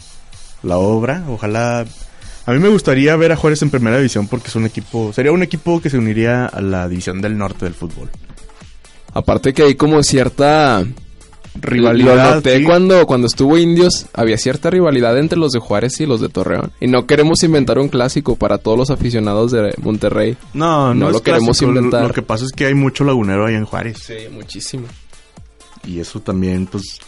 la 0.63 0.79
obra. 0.79 1.25
Ojalá. 1.29 1.85
A 2.45 2.53
mí 2.53 2.59
me 2.59 2.69
gustaría 2.69 3.15
ver 3.17 3.33
a 3.33 3.37
Juárez 3.37 3.63
en 3.63 3.71
primera 3.71 3.97
división 3.97 4.27
porque 4.27 4.49
es 4.49 4.57
un 4.57 4.67
equipo. 4.67 5.13
Sería 5.13 5.33
un 5.33 5.43
equipo 5.43 5.81
que 5.81 5.91
se 5.91 5.99
uniría 5.99 6.47
a 6.47 6.61
la 6.61 6.89
división 6.89 7.21
del 7.21 7.39
norte 7.39 7.65
del 7.67 7.75
fútbol. 7.75 8.11
Aparte 9.15 9.53
que 9.53 9.63
hay 9.63 9.75
como 9.75 10.03
cierta 10.03 10.85
Rivalidad. 11.55 12.17
Lo 12.17 12.35
noté 12.37 12.59
sí. 12.59 12.65
cuando, 12.65 13.07
cuando 13.07 13.27
estuvo 13.27 13.59
Indios, 13.59 14.07
había 14.15 14.39
cierta 14.39 14.71
rivalidad 14.71 15.19
entre 15.19 15.39
los 15.39 15.53
de 15.53 15.59
Juárez 15.61 16.01
y 16.01 16.07
los 16.07 16.21
de 16.21 16.31
Torreón. 16.31 16.73
Y 16.81 16.87
no 16.87 17.07
queremos 17.07 17.43
inventar 17.43 17.79
un 17.79 17.89
clásico 17.89 18.37
para 18.37 18.59
todos 18.59 18.79
los 18.79 18.91
aficionados 18.91 19.53
de 19.53 19.75
Monterrey. 19.79 20.37
No, 20.55 20.89
no, 20.89 20.95
No 20.95 21.07
es 21.09 21.13
lo 21.13 21.23
queremos 21.23 21.59
clásico. 21.59 21.71
inventar. 21.71 22.09
Lo 22.09 22.15
que 22.15 22.23
pasa 22.23 22.47
es 22.47 22.53
que 22.53 22.67
hay 22.67 22.75
mucho 22.75 23.05
lagunero 23.05 23.47
ahí 23.47 23.55
en 23.55 23.67
Juárez. 23.67 23.99
Sí, 23.99 24.15
muchísimo. 24.31 24.87
Y 25.85 26.01
eso 26.01 26.21
también, 26.21 26.67
pues... 26.67 27.01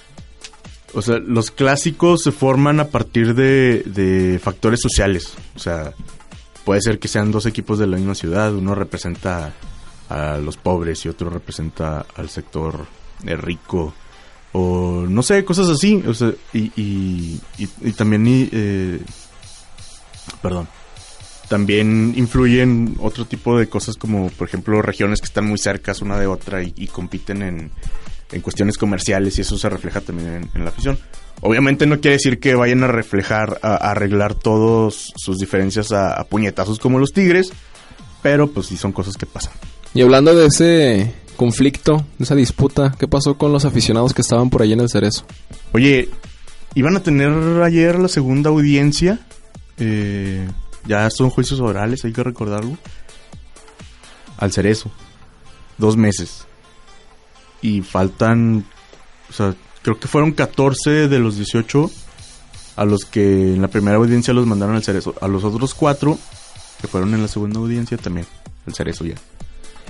O 0.94 1.02
sea, 1.02 1.18
los 1.18 1.50
clásicos 1.50 2.22
se 2.22 2.32
forman 2.32 2.80
a 2.80 2.88
partir 2.88 3.34
de, 3.34 3.82
de 3.82 4.38
factores 4.38 4.80
sociales. 4.80 5.34
O 5.56 5.58
sea, 5.58 5.92
puede 6.64 6.80
ser 6.80 6.98
que 6.98 7.08
sean 7.08 7.32
dos 7.32 7.46
equipos 7.46 7.78
de 7.78 7.86
la 7.86 7.96
misma 7.96 8.14
ciudad. 8.14 8.54
Uno 8.54 8.74
representa 8.74 9.52
a 10.08 10.38
los 10.38 10.56
pobres 10.56 11.04
y 11.04 11.08
otro 11.08 11.30
representa 11.30 12.06
al 12.14 12.28
sector 12.28 12.86
es 13.24 13.40
rico, 13.40 13.94
o 14.52 15.04
no 15.08 15.22
sé, 15.22 15.44
cosas 15.44 15.68
así, 15.68 16.02
o 16.06 16.14
sea, 16.14 16.32
y, 16.52 16.70
y, 16.76 17.40
y, 17.58 17.92
también, 17.92 18.24
eh, 18.52 19.00
perdón, 20.42 20.68
también 21.48 22.14
influyen 22.16 22.96
otro 23.00 23.24
tipo 23.24 23.58
de 23.58 23.68
cosas 23.68 23.96
como, 23.96 24.30
por 24.30 24.48
ejemplo, 24.48 24.80
regiones 24.82 25.20
que 25.20 25.26
están 25.26 25.46
muy 25.46 25.58
cercas 25.58 26.02
una 26.02 26.18
de 26.18 26.26
otra 26.26 26.62
y, 26.62 26.86
compiten 26.86 27.42
en, 27.42 27.70
en, 28.34 28.40
cuestiones 28.40 28.76
comerciales 28.76 29.38
y 29.38 29.42
eso 29.42 29.56
se 29.56 29.68
refleja 29.68 30.00
también 30.00 30.50
en, 30.54 30.64
la 30.64 30.70
afición. 30.70 30.98
Obviamente 31.40 31.86
no 31.86 32.00
quiere 32.00 32.16
decir 32.16 32.38
que 32.38 32.54
vayan 32.54 32.82
a 32.84 32.88
reflejar, 32.88 33.58
a, 33.62 33.76
arreglar 33.76 34.34
todas 34.34 35.12
sus 35.16 35.38
diferencias 35.38 35.92
a, 35.92 36.22
puñetazos 36.24 36.78
como 36.78 36.98
los 36.98 37.12
Tigres, 37.12 37.52
pero 38.22 38.50
pues 38.50 38.66
sí 38.66 38.76
son 38.76 38.92
cosas 38.92 39.16
que 39.16 39.26
pasan. 39.26 39.52
Y 39.94 40.02
hablando 40.02 40.34
de 40.34 40.46
ese 40.46 41.14
conflicto, 41.36 42.04
de 42.18 42.24
esa 42.24 42.34
disputa, 42.34 42.94
¿qué 42.98 43.08
pasó 43.08 43.36
con 43.36 43.52
los 43.52 43.64
aficionados 43.64 44.12
que 44.12 44.22
estaban 44.22 44.50
por 44.50 44.62
ahí 44.62 44.72
en 44.72 44.80
el 44.80 44.88
Cerezo? 44.88 45.24
Oye, 45.72 46.08
iban 46.74 46.96
a 46.96 47.02
tener 47.02 47.30
ayer 47.62 47.98
la 47.98 48.08
segunda 48.08 48.50
audiencia. 48.50 49.20
Eh, 49.78 50.48
ya 50.86 51.08
son 51.10 51.30
juicios 51.30 51.60
orales, 51.60 52.04
hay 52.04 52.12
que 52.12 52.22
recordarlo. 52.22 52.76
Al 54.36 54.52
Cerezo. 54.52 54.90
Dos 55.78 55.96
meses. 55.96 56.46
Y 57.64 57.80
faltan, 57.80 58.64
o 59.30 59.32
sea, 59.32 59.54
creo 59.82 59.98
que 59.98 60.06
fueron 60.06 60.32
14 60.32 61.08
de 61.08 61.18
los 61.18 61.36
18 61.36 61.90
a 62.76 62.84
los 62.84 63.04
que 63.04 63.54
en 63.54 63.62
la 63.62 63.68
primera 63.68 63.96
audiencia 63.96 64.34
los 64.34 64.46
mandaron 64.46 64.76
al 64.76 64.84
Cerezo. 64.84 65.14
A 65.20 65.28
los 65.28 65.44
otros 65.44 65.74
cuatro 65.74 66.18
que 66.80 66.88
fueron 66.88 67.14
en 67.14 67.22
la 67.22 67.28
segunda 67.28 67.60
audiencia 67.60 67.96
también, 67.96 68.26
al 68.66 68.74
Cerezo 68.74 69.04
ya. 69.04 69.14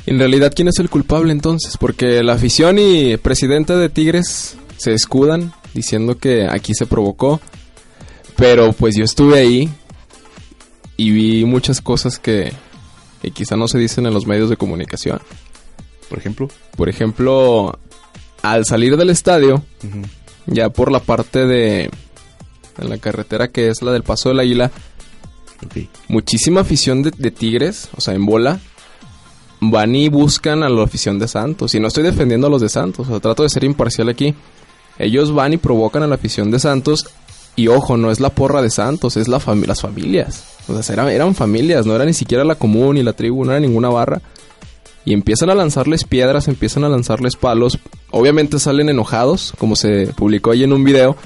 En 0.07 0.19
realidad, 0.19 0.53
¿quién 0.55 0.69
es 0.69 0.79
el 0.79 0.91
culpable 0.91 1.33
entonces? 1.33 1.77
Porque 1.79 2.23
la 2.23 2.35
afición 2.35 2.79
y 2.79 3.17
presidente 3.17 3.75
de 3.75 3.89
Tigres 3.89 4.57
se 4.77 4.93
escudan 4.93 5.53
diciendo 5.73 6.19
que 6.19 6.47
aquí 6.49 6.75
se 6.75 6.87
provocó. 6.87 7.41
Pero 8.37 8.73
pues 8.73 8.97
yo 8.97 9.05
estuve 9.05 9.39
ahí 9.39 9.71
y 10.97 11.11
vi 11.11 11.45
muchas 11.45 11.81
cosas 11.81 12.19
que, 12.19 12.53
quizá 13.33 13.57
no 13.57 13.69
se 13.69 13.79
dicen 13.79 14.07
en 14.07 14.15
los 14.15 14.27
medios 14.27 14.51
de 14.51 14.57
comunicación. 14.57 15.21
Por 16.15 16.21
ejemplo. 16.21 16.49
Por 16.77 16.89
ejemplo, 16.89 17.77
al 18.43 18.65
salir 18.65 18.97
del 18.97 19.11
estadio, 19.11 19.65
ya 20.47 20.71
por 20.71 20.93
la 20.93 21.01
parte 21.01 21.45
de, 21.45 21.91
en 22.79 22.89
la 22.89 22.99
carretera 22.99 23.49
que 23.49 23.69
es 23.69 23.83
la 23.83 23.91
del 23.91 24.05
Paso 24.05 24.29
del 24.29 24.39
Águila, 24.39 24.71
muchísima 26.07 26.61
afición 26.61 27.03
de, 27.03 27.11
de, 27.11 27.33
Tigres, 27.33 27.89
o 27.97 28.01
sea, 28.01 28.15
en 28.15 28.25
bola, 28.27 28.61
van 29.61 29.97
y 29.97 30.09
buscan 30.09 30.63
a 30.63 30.69
la 30.69 30.85
afición 30.85 31.19
de 31.19 31.27
Santos. 31.27 31.75
Y 31.75 31.81
no 31.81 31.89
estoy 31.89 32.05
defendiendo 32.05 32.47
a 32.47 32.51
los 32.51 32.61
de 32.61 32.69
Santos, 32.69 33.09
o 33.09 33.11
sea, 33.11 33.19
trato 33.19 33.43
de 33.43 33.49
ser 33.49 33.65
imparcial 33.65 34.09
aquí. 34.09 34.37
Ellos 35.01 35.35
van 35.35 35.53
y 35.53 35.57
provocan 35.57 36.05
a 36.05 36.07
la 36.07 36.15
afición 36.15 36.53
de 36.53 36.61
Santos. 36.61 37.09
Y 37.57 37.67
ojo, 37.67 37.97
no 37.97 38.13
es 38.13 38.21
la 38.21 38.31
porra 38.31 38.63
de 38.63 38.71
Santos, 38.71 39.17
es 39.17 39.27
la 39.27 39.41
las 39.67 39.81
familias. 39.81 40.45
O 40.69 40.81
sea, 40.81 40.93
eran, 40.93 41.09
eran 41.09 41.35
familias, 41.35 41.87
no 41.87 41.97
era 41.97 42.05
ni 42.05 42.13
siquiera 42.15 42.45
la 42.45 42.55
común 42.55 42.95
ni 42.95 43.03
la 43.03 43.15
tribu, 43.15 43.45
no 43.45 43.51
era 43.51 43.61
ninguna 43.61 43.89
barra. 43.89 44.21
Y 45.05 45.13
empiezan 45.13 45.51
a 45.51 45.55
lanzarles 45.55 46.05
piedras, 46.05 46.49
empiezan 46.49 46.85
a 46.85 46.89
lanzarles 46.89 47.37
palos. 47.37 47.79
Obviamente 48.11 48.59
salen 48.59 48.89
enojados, 48.89 49.53
como 49.59 49.77
se 49.77 50.07
publicó 50.17 50.53
ahí 50.53 50.65
en 50.65 50.73
un 50.73 50.85
video, 50.85 51.17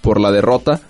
por 0.00 0.20
la 0.20 0.32
derrota. 0.32 0.80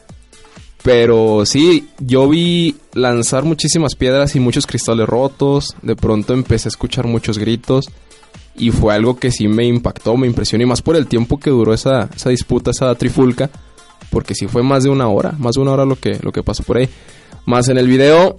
Pero 0.83 1.45
sí, 1.45 1.89
yo 1.99 2.29
vi 2.29 2.77
lanzar 2.95 3.45
muchísimas 3.45 3.95
piedras 3.95 4.35
y 4.35 4.41
muchos 4.41 4.67
cristales 4.67 5.07
rotos. 5.07 5.77
De 5.83 5.97
pronto 5.97 6.33
empecé 6.33 6.69
a 6.69 6.71
escuchar 6.71 7.07
muchos 7.07 7.37
gritos. 7.37 7.91
Y 8.57 8.71
fue 8.71 8.95
algo 8.95 9.19
que 9.19 9.31
sí 9.31 9.47
me 9.47 9.67
impactó, 9.67 10.17
me 10.17 10.27
impresionó. 10.27 10.65
Y 10.65 10.67
más 10.67 10.81
por 10.81 10.97
el 10.97 11.07
tiempo 11.07 11.39
que 11.39 11.51
duró 11.51 11.75
esa, 11.75 12.09
esa 12.17 12.31
disputa, 12.31 12.71
esa 12.71 12.95
trifulca. 12.95 13.51
Porque 14.11 14.35
sí 14.35 14.47
fue 14.47 14.63
más 14.63 14.85
de 14.85 14.91
una 14.91 15.09
hora, 15.09 15.35
más 15.39 15.57
de 15.57 15.61
una 15.61 15.73
hora 15.73 15.85
lo 15.85 15.97
que, 15.97 16.19
lo 16.23 16.33
que 16.33 16.43
pasó 16.43 16.63
por 16.63 16.79
ahí. 16.79 16.89
Más 17.45 17.69
en 17.69 17.77
el 17.77 17.87
video 17.87 18.37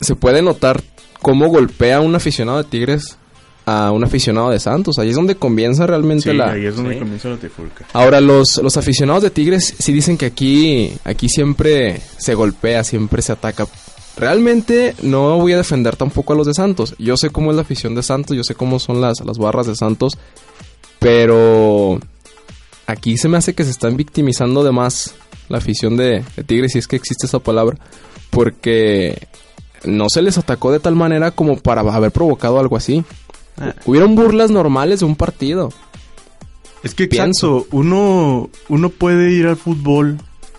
se 0.00 0.16
puede 0.16 0.42
notar 0.42 0.82
cómo 1.22 1.46
golpea 1.48 2.00
un 2.00 2.14
aficionado 2.14 2.58
de 2.58 2.68
Tigres 2.68 3.18
a 3.66 3.90
un 3.92 4.04
aficionado 4.04 4.50
de 4.50 4.60
Santos. 4.60 4.98
Ahí 4.98 5.10
es 5.10 5.16
donde 5.16 5.36
comienza 5.36 5.86
realmente 5.86 6.32
la... 6.34 6.52
ahí 6.52 6.66
es 6.66 6.76
donde 6.76 6.98
comienza 6.98 7.28
la. 7.28 7.38
Ahora, 7.92 8.20
los, 8.20 8.60
los 8.62 8.76
aficionados 8.76 9.22
de 9.22 9.30
Tigres 9.30 9.74
sí 9.78 9.92
dicen 9.92 10.16
que 10.16 10.26
aquí, 10.26 10.92
aquí 11.04 11.28
siempre 11.28 12.00
se 12.18 12.34
golpea, 12.34 12.84
siempre 12.84 13.22
se 13.22 13.32
ataca. 13.32 13.66
Realmente 14.16 14.94
no 15.02 15.38
voy 15.38 15.52
a 15.52 15.56
defender 15.56 15.96
tampoco 15.96 16.32
a 16.32 16.36
los 16.36 16.46
de 16.46 16.54
Santos. 16.54 16.94
Yo 16.98 17.16
sé 17.16 17.30
cómo 17.30 17.50
es 17.50 17.56
la 17.56 17.62
afición 17.62 17.94
de 17.94 18.02
Santos, 18.02 18.36
yo 18.36 18.44
sé 18.44 18.54
cómo 18.54 18.78
son 18.78 19.00
las, 19.00 19.20
las 19.24 19.38
barras 19.38 19.66
de 19.66 19.74
Santos. 19.74 20.18
Pero 20.98 21.98
aquí 22.86 23.16
se 23.16 23.28
me 23.28 23.38
hace 23.38 23.54
que 23.54 23.64
se 23.64 23.70
están 23.70 23.96
victimizando 23.96 24.62
de 24.62 24.72
más 24.72 25.14
la 25.48 25.58
afición 25.58 25.96
de, 25.96 26.24
de 26.36 26.44
Tigres, 26.44 26.72
si 26.72 26.78
es 26.78 26.86
que 26.86 26.96
existe 26.96 27.26
esa 27.26 27.38
palabra 27.38 27.76
porque 28.34 29.28
no 29.84 30.08
se 30.10 30.20
les 30.20 30.36
atacó 30.36 30.72
de 30.72 30.80
tal 30.80 30.96
manera 30.96 31.30
como 31.30 31.56
para 31.56 31.80
haber 31.80 32.10
provocado 32.10 32.58
algo 32.58 32.76
así. 32.76 33.04
Ah. 33.58 33.74
Hubieron 33.84 34.14
burlas 34.14 34.50
normales 34.50 35.00
de 35.00 35.06
un 35.06 35.16
partido. 35.16 35.72
Es 36.82 36.94
que 36.94 37.08
pienso, 37.08 37.66
uno, 37.70 38.50
uno 38.68 38.88
puede 38.90 39.32
ir 39.32 39.46
al 39.46 39.56
fútbol 39.56 40.18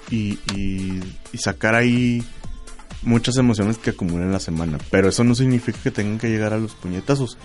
y, 0.10 0.40
y, 0.56 1.02
sacar 1.38 1.76
ahí 1.76 2.24
muchas 3.04 3.38
emociones 3.38 3.78
que 3.78 3.92
acumulan 3.92 4.32
la 4.32 4.40
semana, 4.40 4.80
pero 4.90 5.10
eso 5.10 5.24
no 5.24 5.36
significa 5.36 5.78
que 5.84 5.92
tengan 5.92 6.18
que 6.18 6.30
llegar 6.30 6.54
a 6.54 6.58
los 6.58 6.74
puñetazos. 6.74 7.38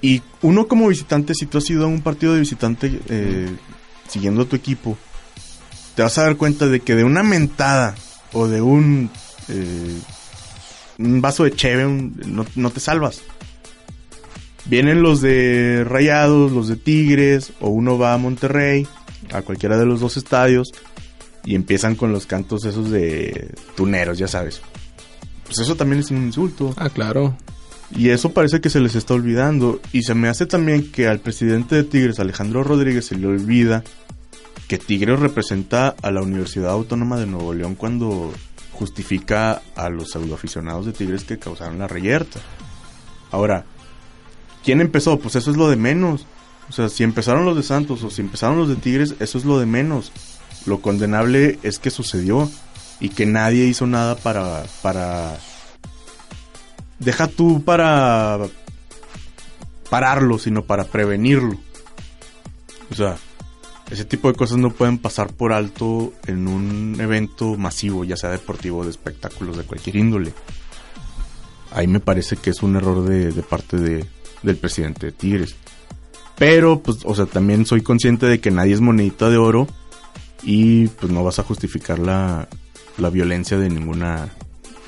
Y 0.00 0.22
uno 0.40 0.68
como 0.68 0.88
visitante, 0.88 1.34
si 1.34 1.44
tú 1.44 1.58
has 1.58 1.68
ido 1.68 1.84
a 1.84 1.88
un 1.88 2.00
partido 2.00 2.34
de 2.34 2.40
visitante 2.40 3.00
eh, 3.08 3.50
siguiendo 4.08 4.42
a 4.42 4.44
tu 4.46 4.56
equipo, 4.56 4.96
te 5.94 6.02
vas 6.02 6.16
a 6.16 6.22
dar 6.22 6.36
cuenta 6.36 6.66
de 6.68 6.80
que 6.80 6.94
de 6.94 7.04
una 7.04 7.22
mentada 7.22 7.94
o 8.32 8.46
de 8.46 8.62
un 8.62 9.10
eh, 9.48 9.98
un 10.98 11.20
vaso 11.20 11.44
de 11.44 11.52
cheve, 11.52 11.84
no, 11.86 12.70
te 12.70 12.80
salvas. 12.80 13.22
Vienen 14.66 15.02
los 15.02 15.20
de 15.20 15.84
Rayados, 15.86 16.52
los 16.52 16.68
de 16.68 16.76
Tigres, 16.76 17.52
o 17.60 17.68
uno 17.68 17.98
va 17.98 18.14
a 18.14 18.18
Monterrey, 18.18 18.86
a 19.32 19.42
cualquiera 19.42 19.76
de 19.76 19.84
los 19.84 20.00
dos 20.00 20.16
estadios, 20.16 20.72
y 21.44 21.54
empiezan 21.54 21.94
con 21.94 22.12
los 22.12 22.26
cantos 22.26 22.64
esos 22.64 22.90
de 22.90 23.54
tuneros, 23.76 24.18
ya 24.18 24.28
sabes. 24.28 24.62
Pues 25.44 25.58
eso 25.58 25.76
también 25.76 26.00
es 26.00 26.10
un 26.10 26.24
insulto. 26.24 26.74
Ah, 26.76 26.88
claro. 26.88 27.36
Y 27.94 28.08
eso 28.08 28.32
parece 28.32 28.60
que 28.60 28.70
se 28.70 28.80
les 28.80 28.94
está 28.94 29.14
olvidando. 29.14 29.80
Y 29.92 30.02
se 30.02 30.14
me 30.14 30.28
hace 30.28 30.46
también 30.46 30.90
que 30.90 31.06
al 31.06 31.20
presidente 31.20 31.76
de 31.76 31.84
Tigres, 31.84 32.18
Alejandro 32.18 32.64
Rodríguez, 32.64 33.06
se 33.06 33.16
le 33.16 33.26
olvida 33.26 33.84
que 34.68 34.78
Tigres 34.78 35.20
representa 35.20 35.94
a 36.02 36.10
la 36.10 36.22
Universidad 36.22 36.70
Autónoma 36.70 37.18
de 37.18 37.26
Nuevo 37.26 37.52
León 37.52 37.74
cuando 37.74 38.32
justifica 38.72 39.62
a 39.76 39.88
los 39.90 40.10
pseudoaficionados 40.10 40.86
de 40.86 40.92
Tigres 40.92 41.24
que 41.24 41.38
causaron 41.38 41.78
la 41.78 41.86
reyerta. 41.86 42.40
Ahora, 43.30 43.66
¿quién 44.64 44.80
empezó? 44.80 45.18
Pues 45.18 45.36
eso 45.36 45.50
es 45.50 45.56
lo 45.56 45.68
de 45.68 45.76
menos. 45.76 46.26
O 46.68 46.72
sea, 46.72 46.88
si 46.88 47.04
empezaron 47.04 47.44
los 47.44 47.56
de 47.56 47.62
Santos 47.62 48.02
o 48.02 48.10
si 48.10 48.22
empezaron 48.22 48.58
los 48.58 48.68
de 48.68 48.76
Tigres, 48.76 49.14
eso 49.20 49.38
es 49.38 49.44
lo 49.44 49.58
de 49.58 49.66
menos. 49.66 50.12
Lo 50.66 50.80
condenable 50.80 51.58
es 51.62 51.78
que 51.78 51.90
sucedió 51.90 52.50
y 53.00 53.10
que 53.10 53.26
nadie 53.26 53.66
hizo 53.66 53.86
nada 53.86 54.16
para 54.16 54.64
para 54.82 55.38
deja 56.98 57.26
tú 57.26 57.62
para 57.62 58.38
pararlo, 59.90 60.38
sino 60.38 60.64
para 60.64 60.84
prevenirlo. 60.84 61.58
O 62.90 62.94
sea, 62.94 63.16
ese 63.90 64.04
tipo 64.04 64.28
de 64.28 64.34
cosas 64.34 64.58
no 64.58 64.70
pueden 64.70 64.98
pasar 64.98 65.32
por 65.32 65.52
alto 65.52 66.12
en 66.26 66.48
un 66.48 66.96
evento 67.00 67.56
masivo, 67.56 68.04
ya 68.04 68.16
sea 68.16 68.30
deportivo 68.30 68.84
de 68.84 68.90
espectáculos 68.90 69.56
de 69.56 69.64
cualquier 69.64 69.96
índole. 69.96 70.32
Ahí 71.70 71.86
me 71.86 72.00
parece 72.00 72.36
que 72.36 72.50
es 72.50 72.62
un 72.62 72.76
error 72.76 73.04
de, 73.04 73.32
parte 73.42 73.76
de, 73.76 74.06
del 74.44 74.56
presidente 74.56 75.06
de 75.06 75.12
Tigres. 75.12 75.56
Pero, 76.36 76.80
pues, 76.80 76.98
o 77.04 77.14
sea, 77.14 77.26
también 77.26 77.66
soy 77.66 77.82
consciente 77.82 78.26
de 78.26 78.40
que 78.40 78.50
nadie 78.50 78.74
es 78.74 78.80
monedita 78.80 79.30
de 79.30 79.36
oro 79.36 79.66
y 80.42 80.88
pues 80.88 81.12
no 81.12 81.24
vas 81.24 81.38
a 81.38 81.44
justificar 81.44 81.98
la, 81.98 82.48
la 82.98 83.10
violencia 83.10 83.56
de 83.56 83.68
ninguna 83.68 84.28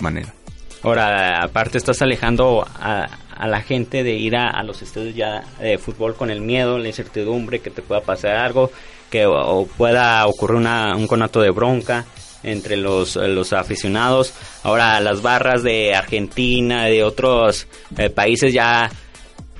manera. 0.00 0.34
Ahora, 0.82 1.42
aparte 1.42 1.78
estás 1.78 2.02
alejando 2.02 2.64
a, 2.64 3.08
a 3.36 3.46
la 3.46 3.60
gente 3.60 4.02
de 4.02 4.14
ir 4.14 4.36
a, 4.36 4.62
los 4.62 4.82
estadios 4.82 5.14
ya 5.14 5.44
de 5.60 5.78
fútbol 5.78 6.14
con 6.14 6.30
el 6.30 6.40
miedo, 6.40 6.78
la 6.78 6.88
incertidumbre 6.88 7.60
que 7.60 7.70
te 7.70 7.82
pueda 7.82 8.00
pasar 8.00 8.36
algo, 8.36 8.70
que 9.10 9.26
o, 9.26 9.66
pueda 9.76 10.26
ocurrir 10.26 10.56
una, 10.56 10.96
un 10.96 11.06
conato 11.06 11.40
de 11.40 11.50
bronca 11.50 12.06
entre 12.42 12.76
los, 12.76 13.16
los 13.16 13.52
aficionados. 13.52 14.32
Ahora 14.62 15.00
las 15.00 15.20
barras 15.22 15.62
de 15.62 15.94
Argentina, 15.94 16.84
de 16.84 17.04
otros 17.04 17.66
eh, 17.98 18.08
países 18.08 18.52
ya 18.52 18.90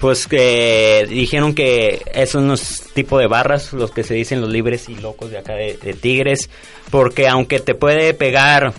pues 0.06 0.28
que 0.28 1.04
dijeron 1.08 1.52
que 1.52 2.00
esos 2.14 2.34
son 2.34 2.46
los 2.46 2.82
tipos 2.94 3.18
de 3.18 3.26
barras, 3.26 3.72
los 3.72 3.90
que 3.90 4.04
se 4.04 4.14
dicen 4.14 4.40
los 4.40 4.48
libres 4.48 4.88
y 4.88 4.94
locos 4.94 5.32
de 5.32 5.38
acá 5.38 5.54
de, 5.54 5.74
Tigres, 6.00 6.48
porque 6.92 7.26
aunque 7.26 7.58
te 7.58 7.74
puede 7.74 8.14
pegar 8.14 8.72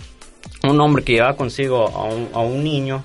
un 0.62 0.80
hombre 0.80 1.04
que 1.04 1.12
lleva 1.12 1.36
consigo 1.36 1.86
a 1.86 2.04
un, 2.04 2.30
a 2.32 2.38
un 2.38 2.64
niño 2.64 3.04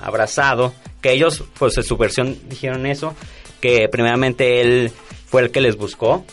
abrazado, 0.00 0.72
que 1.02 1.12
ellos, 1.12 1.44
pues 1.58 1.76
en 1.76 1.82
su 1.82 1.98
versión 1.98 2.38
dijeron 2.48 2.86
eso, 2.86 3.14
que 3.60 3.86
primeramente 3.90 4.62
él 4.62 4.90
fue 5.26 5.42
el 5.42 5.50
que 5.50 5.60
les 5.60 5.76
buscó, 5.76 6.24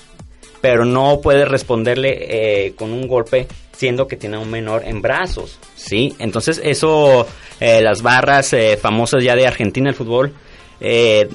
pero 0.62 0.86
no 0.86 1.20
puede 1.22 1.44
responderle 1.44 2.68
eh, 2.68 2.76
con 2.78 2.94
un 2.94 3.10
golpe 3.10 3.46
siendo 3.76 4.08
que 4.08 4.16
tiene 4.16 4.38
un 4.38 4.50
menor 4.50 4.84
en 4.86 5.02
brazos, 5.02 5.60
¿sí? 5.76 6.16
Entonces 6.18 6.62
eso, 6.64 7.28
eh, 7.60 7.82
las 7.82 8.02
barras 8.02 8.54
eh, 8.54 8.78
famosas 8.82 9.22
ya 9.22 9.36
de 9.36 9.46
Argentina, 9.46 9.90
el 9.90 9.96
fútbol, 9.96 10.34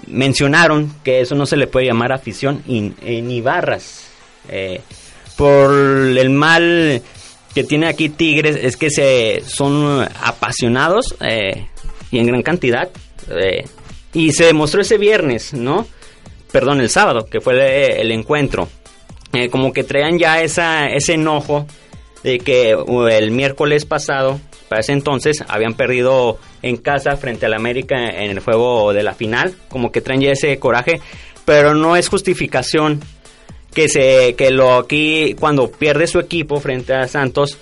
mencionaron 0.06 0.94
que 1.02 1.20
eso 1.20 1.34
no 1.34 1.46
se 1.46 1.56
le 1.56 1.66
puede 1.66 1.86
llamar 1.86 2.12
afición 2.12 2.62
ni 2.66 3.40
barras. 3.40 4.06
por 5.36 5.72
el 5.72 6.30
mal 6.30 7.02
que 7.54 7.64
tiene 7.64 7.88
aquí 7.88 8.08
Tigres 8.10 8.56
es 8.60 8.76
que 8.76 8.90
se 8.90 9.42
son 9.46 10.06
apasionados 10.22 11.16
y 12.10 12.18
en 12.18 12.26
gran 12.26 12.42
cantidad. 12.42 12.88
y 14.12 14.32
se 14.32 14.44
demostró 14.44 14.82
ese 14.82 14.98
viernes, 14.98 15.54
¿no? 15.54 15.86
Perdón, 16.52 16.80
el 16.80 16.90
sábado, 16.90 17.26
que 17.26 17.40
fue 17.40 18.00
el 18.00 18.10
encuentro 18.10 18.68
eh, 19.32 19.48
como 19.48 19.72
que 19.72 19.84
traían 19.84 20.18
ya 20.18 20.42
esa, 20.42 20.88
ese 20.88 21.14
enojo 21.14 21.66
de 22.22 22.38
que 22.38 22.74
uh, 22.76 23.06
el 23.06 23.30
miércoles 23.30 23.84
pasado, 23.84 24.40
para 24.68 24.80
ese 24.80 24.92
entonces, 24.92 25.42
habían 25.48 25.74
perdido 25.74 26.38
en 26.62 26.76
casa 26.76 27.16
frente 27.16 27.46
al 27.46 27.54
América 27.54 27.96
en 27.96 28.30
el 28.30 28.40
juego 28.40 28.92
de 28.92 29.02
la 29.02 29.14
final, 29.14 29.54
como 29.68 29.90
que 29.90 30.00
traen 30.00 30.20
ya 30.20 30.32
ese 30.32 30.58
coraje, 30.58 31.00
pero 31.44 31.74
no 31.74 31.96
es 31.96 32.08
justificación 32.08 33.00
que 33.74 33.88
se 33.88 34.34
que 34.36 34.50
lo 34.50 34.74
aquí 34.74 35.36
cuando 35.38 35.70
pierde 35.70 36.08
su 36.08 36.18
equipo 36.18 36.58
frente 36.58 36.92
a 36.92 37.06
Santos 37.06 37.56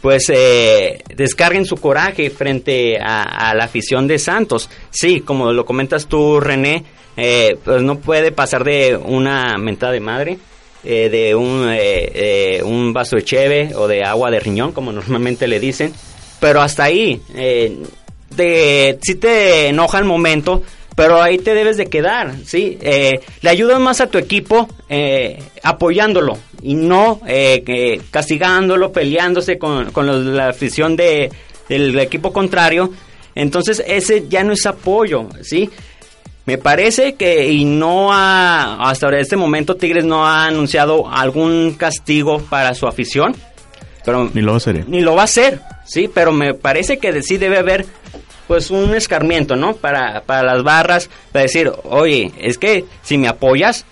pues 0.00 0.30
eh, 0.30 1.02
descarguen 1.14 1.66
su 1.66 1.76
coraje 1.76 2.30
frente 2.30 2.98
a, 2.98 3.52
la 3.54 3.64
afición 3.64 4.06
de 4.06 4.18
Santos. 4.18 4.70
Sí, 4.90 5.20
como 5.20 5.52
lo 5.52 5.64
comentas 5.64 6.06
tú, 6.06 6.40
René, 6.40 6.84
eh, 7.16 7.58
pues 7.62 7.82
no 7.82 7.98
puede 7.98 8.32
pasar 8.32 8.64
de 8.64 8.96
una 8.96 9.58
mentada 9.58 9.92
de 9.92 10.00
madre 10.00 10.38
eh, 10.82 11.10
de 11.10 11.34
un, 11.34 11.66
eh, 11.70 12.62
un 12.64 12.92
vaso 12.92 13.16
de 13.16 13.24
cheve 13.24 13.72
o 13.74 13.86
de 13.86 14.02
agua 14.02 14.30
de 14.30 14.40
riñón, 14.40 14.72
como 14.72 14.92
normalmente 14.92 15.46
le 15.46 15.60
dicen. 15.60 15.92
Pero 16.40 16.62
hasta 16.62 16.84
ahí, 16.84 17.20
eh, 17.34 17.76
de, 18.34 18.98
si 19.02 19.16
te 19.16 19.68
enoja 19.68 19.98
el 19.98 20.06
momento, 20.06 20.62
pero 20.96 21.20
ahí 21.20 21.38
te 21.38 21.54
debes 21.54 21.76
de 21.76 21.86
quedar, 21.86 22.34
¿sí? 22.44 22.78
le 22.80 23.48
ayudas 23.48 23.80
más 23.80 24.00
a 24.00 24.08
tu 24.08 24.18
equipo 24.18 24.68
apoyándolo 25.62 26.36
y 26.62 26.74
no 26.74 27.20
castigándolo, 28.10 28.92
peleándose 28.92 29.56
con, 29.56 29.92
con 29.92 30.36
la 30.36 30.48
afición 30.48 30.96
de, 30.96 31.30
del 31.68 31.98
equipo 31.98 32.32
contrario. 32.32 32.92
Entonces 33.34 33.82
ese 33.86 34.28
ya 34.28 34.44
no 34.44 34.52
es 34.52 34.66
apoyo, 34.66 35.28
¿sí? 35.42 35.70
Me 36.50 36.58
parece 36.58 37.14
que 37.14 37.48
y 37.48 37.64
no 37.64 38.12
ha, 38.12 38.90
hasta 38.90 39.16
este 39.16 39.36
momento 39.36 39.76
Tigres 39.76 40.04
no 40.04 40.26
ha 40.26 40.46
anunciado 40.46 41.08
algún 41.08 41.76
castigo 41.78 42.40
para 42.40 42.74
su 42.74 42.88
afición. 42.88 43.36
Pero 44.04 44.28
ni 44.34 44.42
lo 44.42 44.50
va 44.50 44.54
a 44.54 44.56
hacer. 44.56 44.76
¿eh? 44.78 44.84
Ni 44.88 45.00
lo 45.00 45.14
va 45.14 45.22
a 45.22 45.26
hacer, 45.26 45.60
sí, 45.84 46.10
pero 46.12 46.32
me 46.32 46.54
parece 46.54 46.98
que 46.98 47.22
sí 47.22 47.36
debe 47.36 47.58
haber 47.58 47.86
pues 48.48 48.72
un 48.72 48.96
escarmiento, 48.96 49.54
¿no? 49.54 49.76
Para, 49.76 50.22
para 50.22 50.42
las 50.42 50.64
barras, 50.64 51.08
para 51.30 51.44
decir, 51.44 51.70
oye, 51.84 52.32
es 52.40 52.58
que 52.58 52.84
si 53.04 53.16
me 53.16 53.28
apoyas, 53.28 53.84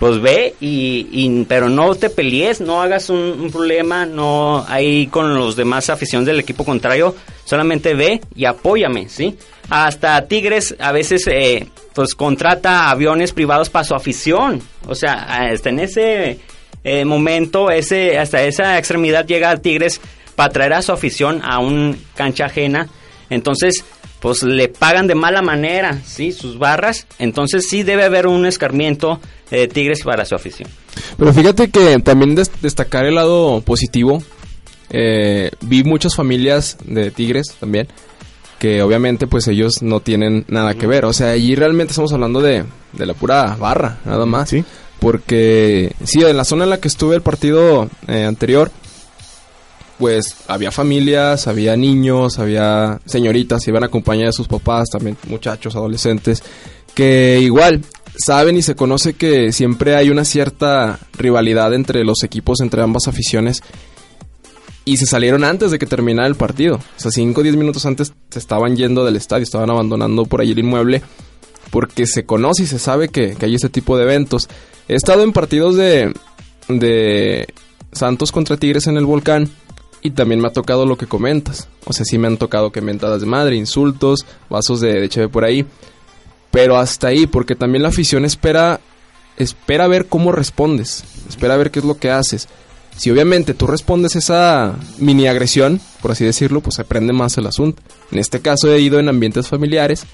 pues 0.00 0.22
ve 0.22 0.54
y, 0.58 1.44
pero 1.44 1.68
no 1.68 1.94
te 1.94 2.08
pelees, 2.08 2.62
no 2.62 2.80
hagas 2.80 3.10
un, 3.10 3.50
problema, 3.52 4.06
no 4.06 4.64
ahí 4.66 5.06
con 5.08 5.34
los 5.34 5.54
demás 5.54 5.90
aficiones 5.90 6.26
del 6.26 6.40
equipo 6.40 6.64
contrario, 6.64 7.14
solamente 7.50 7.94
ve 7.94 8.20
y 8.36 8.44
apóyame, 8.44 9.08
¿sí? 9.08 9.36
Hasta 9.68 10.24
Tigres 10.28 10.76
a 10.78 10.92
veces 10.92 11.26
eh, 11.26 11.66
pues 11.94 12.14
contrata 12.14 12.90
aviones 12.90 13.32
privados 13.32 13.68
para 13.68 13.84
su 13.84 13.96
afición, 13.96 14.62
o 14.86 14.94
sea, 14.94 15.14
hasta 15.14 15.68
en 15.68 15.80
ese 15.80 16.38
eh, 16.84 17.04
momento, 17.04 17.72
ese 17.72 18.20
hasta 18.20 18.44
esa 18.44 18.78
extremidad 18.78 19.26
llega 19.26 19.56
Tigres 19.56 20.00
para 20.36 20.52
traer 20.52 20.74
a 20.74 20.82
su 20.82 20.92
afición 20.92 21.42
a 21.42 21.58
un 21.58 22.00
cancha 22.14 22.44
ajena, 22.46 22.88
entonces 23.30 23.84
pues 24.20 24.44
le 24.44 24.68
pagan 24.68 25.08
de 25.08 25.16
mala 25.16 25.42
manera, 25.42 25.98
¿sí? 26.04 26.30
Sus 26.30 26.58
barras. 26.58 27.06
Entonces 27.18 27.66
sí 27.70 27.82
debe 27.84 28.04
haber 28.04 28.26
un 28.26 28.44
escarmiento 28.44 29.18
de 29.50 29.66
Tigres 29.66 30.02
para 30.04 30.26
su 30.26 30.34
afición. 30.34 30.68
Pero 31.16 31.32
fíjate 31.32 31.70
que 31.70 31.98
también 32.00 32.34
destacar 32.60 33.06
el 33.06 33.14
lado 33.14 33.62
positivo. 33.62 34.22
Eh, 34.90 35.50
vi 35.60 35.84
muchas 35.84 36.14
familias 36.14 36.76
de 36.84 37.10
Tigres 37.10 37.54
también 37.58 37.88
que 38.60 38.82
obviamente 38.82 39.26
pues 39.26 39.48
ellos 39.48 39.80
no 39.80 40.00
tienen 40.00 40.44
nada 40.48 40.74
que 40.74 40.86
ver. 40.86 41.06
O 41.06 41.14
sea, 41.14 41.30
allí 41.30 41.54
realmente 41.54 41.92
estamos 41.92 42.12
hablando 42.12 42.42
de, 42.42 42.64
de 42.92 43.06
la 43.06 43.14
pura 43.14 43.56
barra, 43.58 43.98
nada 44.04 44.26
más. 44.26 44.50
Sí. 44.50 44.62
Porque 45.00 45.94
sí, 46.04 46.22
en 46.22 46.36
la 46.36 46.44
zona 46.44 46.64
en 46.64 46.70
la 46.70 46.78
que 46.78 46.88
estuve 46.88 47.16
el 47.16 47.22
partido 47.22 47.88
eh, 48.06 48.24
anterior, 48.24 48.70
pues 49.98 50.36
había 50.46 50.70
familias, 50.70 51.46
había 51.46 51.74
niños, 51.74 52.38
había 52.38 53.00
señoritas, 53.06 53.66
iban 53.66 53.82
acompañar 53.82 54.28
a 54.28 54.32
sus 54.32 54.46
papás, 54.46 54.90
también 54.90 55.16
muchachos, 55.26 55.74
adolescentes, 55.74 56.42
que 56.94 57.38
igual 57.40 57.80
saben 58.14 58.58
y 58.58 58.62
se 58.62 58.74
conoce 58.74 59.14
que 59.14 59.52
siempre 59.52 59.96
hay 59.96 60.10
una 60.10 60.26
cierta 60.26 60.98
rivalidad 61.14 61.72
entre 61.72 62.04
los 62.04 62.22
equipos, 62.24 62.60
entre 62.60 62.82
ambas 62.82 63.08
aficiones. 63.08 63.62
Y 64.84 64.96
se 64.96 65.06
salieron 65.06 65.44
antes 65.44 65.70
de 65.70 65.78
que 65.78 65.86
terminara 65.86 66.26
el 66.26 66.34
partido. 66.34 66.76
O 66.76 67.00
sea, 67.00 67.10
5 67.10 67.40
o 67.40 67.44
10 67.44 67.56
minutos 67.56 67.86
antes 67.86 68.12
se 68.30 68.38
estaban 68.38 68.76
yendo 68.76 69.04
del 69.04 69.16
estadio, 69.16 69.44
estaban 69.44 69.70
abandonando 69.70 70.24
por 70.24 70.40
ahí 70.40 70.52
el 70.52 70.58
inmueble. 70.58 71.02
Porque 71.70 72.06
se 72.06 72.24
conoce 72.24 72.64
y 72.64 72.66
se 72.66 72.78
sabe 72.78 73.08
que, 73.08 73.36
hay 73.40 73.54
ese 73.54 73.68
tipo 73.68 73.96
de 73.96 74.04
eventos. 74.04 74.48
He 74.88 74.94
estado 74.94 75.22
en 75.22 75.32
partidos 75.32 75.76
de, 75.76 76.12
de 76.68 77.46
Santos 77.92 78.32
contra 78.32 78.56
Tigres 78.56 78.86
en 78.86 78.96
el 78.96 79.06
volcán 79.06 79.50
y 80.02 80.10
también 80.10 80.40
me 80.40 80.48
ha 80.48 80.52
tocado 80.52 80.86
lo 80.86 80.96
que 80.96 81.06
comentas. 81.06 81.68
O 81.84 81.92
sea, 81.92 82.04
sí 82.04 82.18
me 82.18 82.26
han 82.26 82.38
tocado 82.38 82.72
que 82.72 82.80
mentadas 82.80 83.20
de 83.20 83.26
madre, 83.26 83.56
insultos, 83.56 84.26
vasos 84.48 84.80
de, 84.80 85.08
de 85.08 85.28
por 85.28 85.44
ahí. 85.44 85.66
Pero 86.50 86.76
hasta 86.76 87.08
ahí, 87.08 87.26
porque 87.26 87.54
también 87.54 87.82
la 87.82 87.90
afición 87.90 88.24
espera, 88.24 88.80
espera 89.36 89.86
ver 89.86 90.06
cómo 90.06 90.32
respondes. 90.32 91.04
Espera 91.28 91.56
ver 91.56 91.70
qué 91.70 91.80
es 91.80 91.84
lo 91.84 91.98
que 91.98 92.10
haces. 92.10 92.48
Si 93.00 93.10
obviamente 93.10 93.54
tú 93.54 93.66
respondes 93.66 94.14
esa 94.14 94.76
mini 94.98 95.26
agresión, 95.26 95.80
por 96.02 96.10
así 96.10 96.22
decirlo, 96.22 96.60
pues 96.60 96.76
se 96.76 96.84
prende 96.84 97.14
más 97.14 97.38
el 97.38 97.46
asunto. 97.46 97.80
En 98.12 98.18
este 98.18 98.40
caso 98.40 98.70
he 98.70 98.78
ido 98.78 99.00
en 99.00 99.08
ambientes 99.08 99.48
familiares 99.48 100.04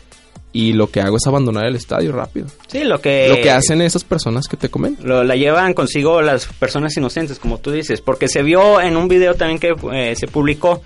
y 0.53 0.73
lo 0.73 0.89
que 0.89 1.01
hago 1.01 1.17
es 1.17 1.27
abandonar 1.27 1.67
el 1.67 1.75
estadio 1.75 2.13
rápido. 2.13 2.47
Sí, 2.69 2.85
lo 2.85 3.01
que... 3.01 3.27
Lo 3.29 3.43
que 3.43 3.51
hacen 3.51 3.83
esas 3.83 4.05
personas 4.05 4.47
que 4.47 4.57
te 4.57 4.69
comen. 4.69 4.97
Lo, 5.03 5.25
la 5.25 5.35
llevan 5.35 5.75
consigo 5.75 6.23
las 6.23 6.47
personas 6.47 6.97
inocentes, 6.97 7.41
como 7.41 7.59
tú 7.59 7.73
dices, 7.73 8.01
porque 8.01 8.29
se 8.29 8.45
vio 8.45 8.81
en 8.81 8.97
un 8.97 9.09
video 9.09 9.35
también 9.35 9.59
que 9.59 9.75
eh, 9.93 10.15
se 10.15 10.29
publicó 10.29 10.81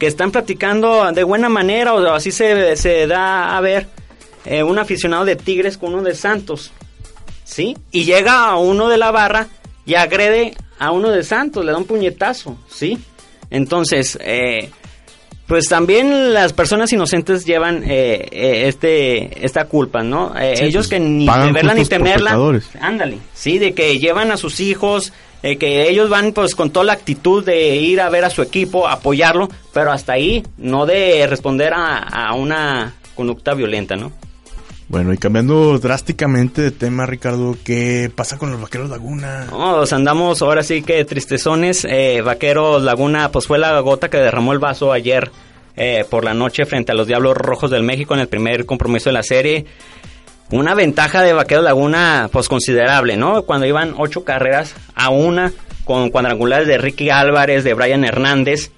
que 0.00 0.08
están 0.08 0.32
platicando 0.32 1.12
de 1.12 1.22
buena 1.22 1.48
manera, 1.48 1.94
o 1.94 2.12
así 2.12 2.32
se, 2.32 2.74
se 2.74 3.06
da 3.06 3.56
a 3.56 3.60
ver, 3.60 3.86
eh, 4.46 4.64
un 4.64 4.80
aficionado 4.80 5.24
de 5.24 5.36
Tigres 5.36 5.78
con 5.78 5.94
uno 5.94 6.02
de 6.02 6.16
Santos, 6.16 6.72
¿sí? 7.44 7.76
Y 7.92 8.02
llega 8.02 8.48
a 8.48 8.56
uno 8.56 8.88
de 8.88 8.98
la 8.98 9.12
barra 9.12 9.46
y 9.86 9.94
agrede 9.94 10.56
a 10.78 10.90
uno 10.90 11.10
de 11.10 11.22
Santos, 11.22 11.64
le 11.64 11.72
da 11.72 11.78
un 11.78 11.84
puñetazo, 11.84 12.56
¿sí? 12.68 12.98
Entonces, 13.50 14.18
eh, 14.20 14.70
pues 15.46 15.68
también 15.68 16.32
las 16.32 16.54
personas 16.54 16.92
inocentes 16.92 17.44
llevan 17.44 17.82
eh, 17.84 18.28
eh, 18.30 18.68
este 18.68 19.44
esta 19.44 19.66
culpa, 19.66 20.02
¿no? 20.02 20.34
Eh, 20.38 20.54
ellos 20.64 20.88
pues, 20.88 20.88
que 20.88 21.00
ni 21.00 21.26
de 21.26 21.52
verla 21.52 21.74
ni 21.74 21.84
temerla, 21.84 22.38
ándale, 22.80 23.18
sí, 23.34 23.58
de 23.58 23.74
que 23.74 23.98
llevan 23.98 24.30
a 24.30 24.38
sus 24.38 24.60
hijos, 24.60 25.12
que 25.42 25.90
ellos 25.90 26.08
van 26.08 26.32
pues 26.32 26.54
con 26.54 26.70
toda 26.70 26.86
la 26.86 26.94
actitud 26.94 27.44
de 27.44 27.76
ir 27.76 28.00
a 28.00 28.08
ver 28.08 28.24
a 28.24 28.30
su 28.30 28.40
equipo, 28.40 28.88
apoyarlo, 28.88 29.50
pero 29.74 29.92
hasta 29.92 30.14
ahí, 30.14 30.42
no 30.56 30.86
de 30.86 31.26
responder 31.26 31.74
a, 31.74 31.98
a 31.98 32.32
una 32.32 32.94
conducta 33.14 33.52
violenta, 33.52 33.96
¿no? 33.96 34.12
Bueno, 34.94 35.12
y 35.12 35.18
cambiando 35.18 35.76
drásticamente 35.80 36.62
de 36.62 36.70
tema, 36.70 37.04
Ricardo, 37.04 37.56
¿qué 37.64 38.12
pasa 38.14 38.38
con 38.38 38.52
los 38.52 38.60
Vaqueros 38.60 38.90
Laguna? 38.90 39.46
No, 39.50 39.78
pues 39.78 39.92
andamos 39.92 40.40
ahora 40.40 40.62
sí 40.62 40.82
que 40.82 41.04
tristezones. 41.04 41.84
Eh, 41.84 42.22
Vaqueros 42.24 42.80
Laguna, 42.80 43.32
pues 43.32 43.48
fue 43.48 43.58
la 43.58 43.76
gota 43.80 44.08
que 44.08 44.18
derramó 44.18 44.52
el 44.52 44.60
vaso 44.60 44.92
ayer 44.92 45.32
eh, 45.74 46.04
por 46.08 46.24
la 46.24 46.32
noche 46.32 46.64
frente 46.64 46.92
a 46.92 46.94
los 46.94 47.08
Diablos 47.08 47.36
Rojos 47.36 47.72
del 47.72 47.82
México 47.82 48.14
en 48.14 48.20
el 48.20 48.28
primer 48.28 48.66
compromiso 48.66 49.08
de 49.08 49.14
la 49.14 49.24
serie. 49.24 49.66
Una 50.52 50.76
ventaja 50.76 51.22
de 51.22 51.32
Vaqueros 51.32 51.64
Laguna, 51.64 52.28
pues 52.30 52.48
considerable, 52.48 53.16
¿no? 53.16 53.42
Cuando 53.42 53.66
iban 53.66 53.94
ocho 53.98 54.22
carreras 54.22 54.76
a 54.94 55.10
una, 55.10 55.52
con 55.84 56.10
cuadrangulares 56.10 56.68
de 56.68 56.78
Ricky 56.78 57.10
Álvarez, 57.10 57.64
de 57.64 57.74
Brian 57.74 58.04
Hernández. 58.04 58.70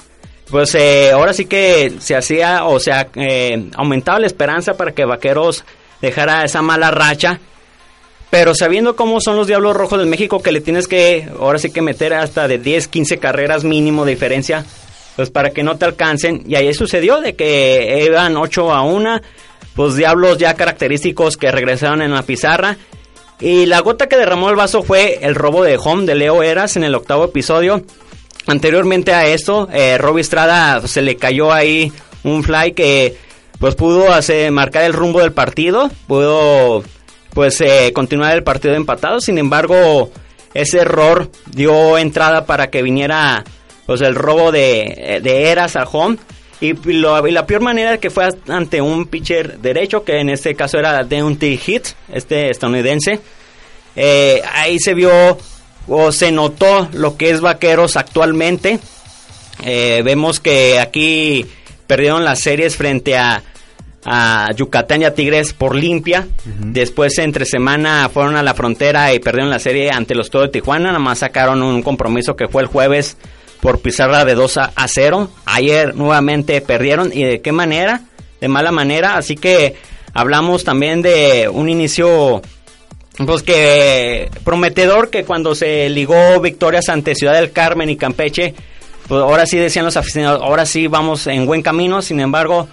Pues 0.48 0.74
eh, 0.76 1.10
ahora 1.12 1.34
sí 1.34 1.44
que 1.44 1.92
se 1.98 2.16
hacía, 2.16 2.64
o 2.64 2.80
sea, 2.80 3.08
eh, 3.16 3.68
aumentaba 3.76 4.18
la 4.18 4.26
esperanza 4.26 4.78
para 4.78 4.92
que 4.92 5.04
Vaqueros 5.04 5.66
dejara 6.06 6.44
esa 6.44 6.62
mala 6.62 6.90
racha. 6.90 7.40
Pero 8.30 8.54
sabiendo 8.54 8.96
cómo 8.96 9.20
son 9.20 9.36
los 9.36 9.46
Diablos 9.46 9.76
Rojos 9.76 9.98
del 9.98 10.08
México, 10.08 10.42
que 10.42 10.52
le 10.52 10.60
tienes 10.60 10.88
que, 10.88 11.28
ahora 11.38 11.58
sí 11.58 11.70
que 11.70 11.80
meter 11.80 12.12
hasta 12.14 12.48
de 12.48 12.58
10, 12.58 12.88
15 12.88 13.18
carreras 13.18 13.62
mínimo 13.62 14.04
de 14.04 14.12
diferencia, 14.12 14.64
pues 15.14 15.30
para 15.30 15.50
que 15.50 15.62
no 15.62 15.76
te 15.76 15.84
alcancen. 15.84 16.42
Y 16.46 16.56
ahí 16.56 16.72
sucedió 16.74 17.20
de 17.20 17.34
que 17.36 18.04
iban 18.04 18.36
8 18.36 18.72
a 18.72 18.82
1, 18.82 19.20
pues 19.74 19.96
Diablos 19.96 20.38
ya 20.38 20.54
característicos 20.54 21.36
que 21.36 21.52
regresaron 21.52 22.02
en 22.02 22.12
la 22.12 22.22
pizarra. 22.22 22.76
Y 23.38 23.66
la 23.66 23.80
gota 23.80 24.08
que 24.08 24.16
derramó 24.16 24.50
el 24.50 24.56
vaso 24.56 24.82
fue 24.82 25.18
el 25.22 25.34
robo 25.34 25.62
de 25.62 25.78
home 25.82 26.06
de 26.06 26.14
Leo 26.14 26.42
Eras 26.42 26.76
en 26.76 26.84
el 26.84 26.94
octavo 26.94 27.24
episodio. 27.26 27.84
Anteriormente 28.46 29.12
a 29.12 29.26
esto, 29.26 29.68
eh, 29.72 29.98
Estrada 30.18 30.86
se 30.86 31.02
le 31.02 31.16
cayó 31.16 31.52
ahí 31.52 31.92
un 32.22 32.42
fly 32.42 32.72
que 32.72 33.16
pues 33.58 33.74
pudo 33.74 34.12
hacer, 34.12 34.50
marcar 34.50 34.84
el 34.84 34.92
rumbo 34.92 35.20
del 35.20 35.32
partido, 35.32 35.90
pudo 36.06 36.82
pues 37.32 37.60
eh, 37.60 37.92
continuar 37.94 38.34
el 38.34 38.42
partido 38.42 38.74
empatado. 38.74 39.20
Sin 39.20 39.38
embargo, 39.38 40.10
ese 40.54 40.78
error 40.78 41.30
dio 41.46 41.98
entrada 41.98 42.46
para 42.46 42.70
que 42.70 42.82
viniera 42.82 43.44
pues 43.86 44.00
el 44.00 44.14
robo 44.14 44.52
de, 44.52 45.20
de 45.22 45.50
Eras 45.50 45.76
a 45.76 45.84
home. 45.84 46.18
Y, 46.60 46.72
la 46.72 47.46
peor 47.46 47.60
manera 47.60 47.98
que 47.98 48.08
fue 48.08 48.28
ante 48.48 48.80
un 48.80 49.06
pitcher 49.06 49.58
derecho, 49.58 50.04
que 50.04 50.20
en 50.20 50.30
este 50.30 50.54
caso 50.54 50.78
era 50.78 51.04
Deontay 51.04 51.58
Hit, 51.58 51.88
este 52.10 52.50
estadounidense. 52.50 53.20
Eh, 53.94 54.42
ahí 54.52 54.78
se 54.78 54.94
vio 54.94 55.38
o 55.88 56.12
se 56.12 56.32
notó 56.32 56.88
lo 56.92 57.16
que 57.16 57.30
es 57.30 57.40
Vaqueros 57.40 57.96
actualmente. 57.96 58.78
Eh, 59.64 60.02
vemos 60.04 60.40
que 60.40 60.78
aquí 60.78 61.46
perdieron 61.86 62.24
las 62.24 62.40
series 62.40 62.76
frente 62.76 63.16
a, 63.16 63.42
a 64.04 64.52
Yucatán 64.54 65.02
y 65.02 65.04
a 65.04 65.14
Tigres 65.14 65.52
por 65.52 65.74
limpia. 65.74 66.28
Después, 66.44 67.18
entre 67.18 67.44
semana, 67.44 68.08
fueron 68.12 68.36
a 68.36 68.42
la 68.42 68.54
frontera 68.54 69.12
y 69.12 69.18
perdieron 69.18 69.50
la 69.50 69.58
serie 69.58 69.90
ante 69.90 70.14
los 70.14 70.30
Toros 70.30 70.48
de 70.48 70.52
Tijuana. 70.52 70.86
Nada 70.86 70.98
más 71.00 71.18
sacaron 71.18 71.62
un 71.62 71.82
compromiso 71.82 72.36
que 72.36 72.46
fue 72.46 72.62
el 72.62 72.68
jueves 72.68 73.16
por 73.60 73.80
pizarra 73.80 74.24
de 74.24 74.36
2 74.36 74.58
a, 74.58 74.72
0. 74.86 75.28
Ayer 75.44 75.96
nuevamente 75.96 76.60
perdieron 76.60 77.10
y 77.12 77.24
de 77.24 77.40
qué 77.40 77.50
manera, 77.50 78.02
de 78.40 78.46
mala 78.46 78.70
manera. 78.70 79.16
Así 79.16 79.34
que 79.34 79.74
hablamos 80.14 80.62
también 80.62 81.02
de 81.02 81.48
un 81.52 81.68
inicio 81.68 82.42
pues 83.26 83.42
que 83.42 84.30
prometedor 84.44 85.10
que 85.10 85.24
cuando 85.24 85.54
se 85.54 85.88
ligó 85.88 86.38
victorias 86.40 86.88
ante 86.90 87.14
Ciudad 87.14 87.34
del 87.34 87.50
Carmen 87.50 87.90
y 87.90 87.96
Campeche, 87.96 88.54
pues 89.08 89.22
ahora 89.22 89.46
sí 89.46 89.56
decían 89.58 89.84
los 89.84 89.96
aficionados, 89.96 90.42
ahora 90.42 90.66
sí 90.66 90.86
vamos 90.86 91.26
en 91.26 91.46
buen 91.46 91.62
camino, 91.62 92.02
sin 92.02 92.20
embargo, 92.20 92.68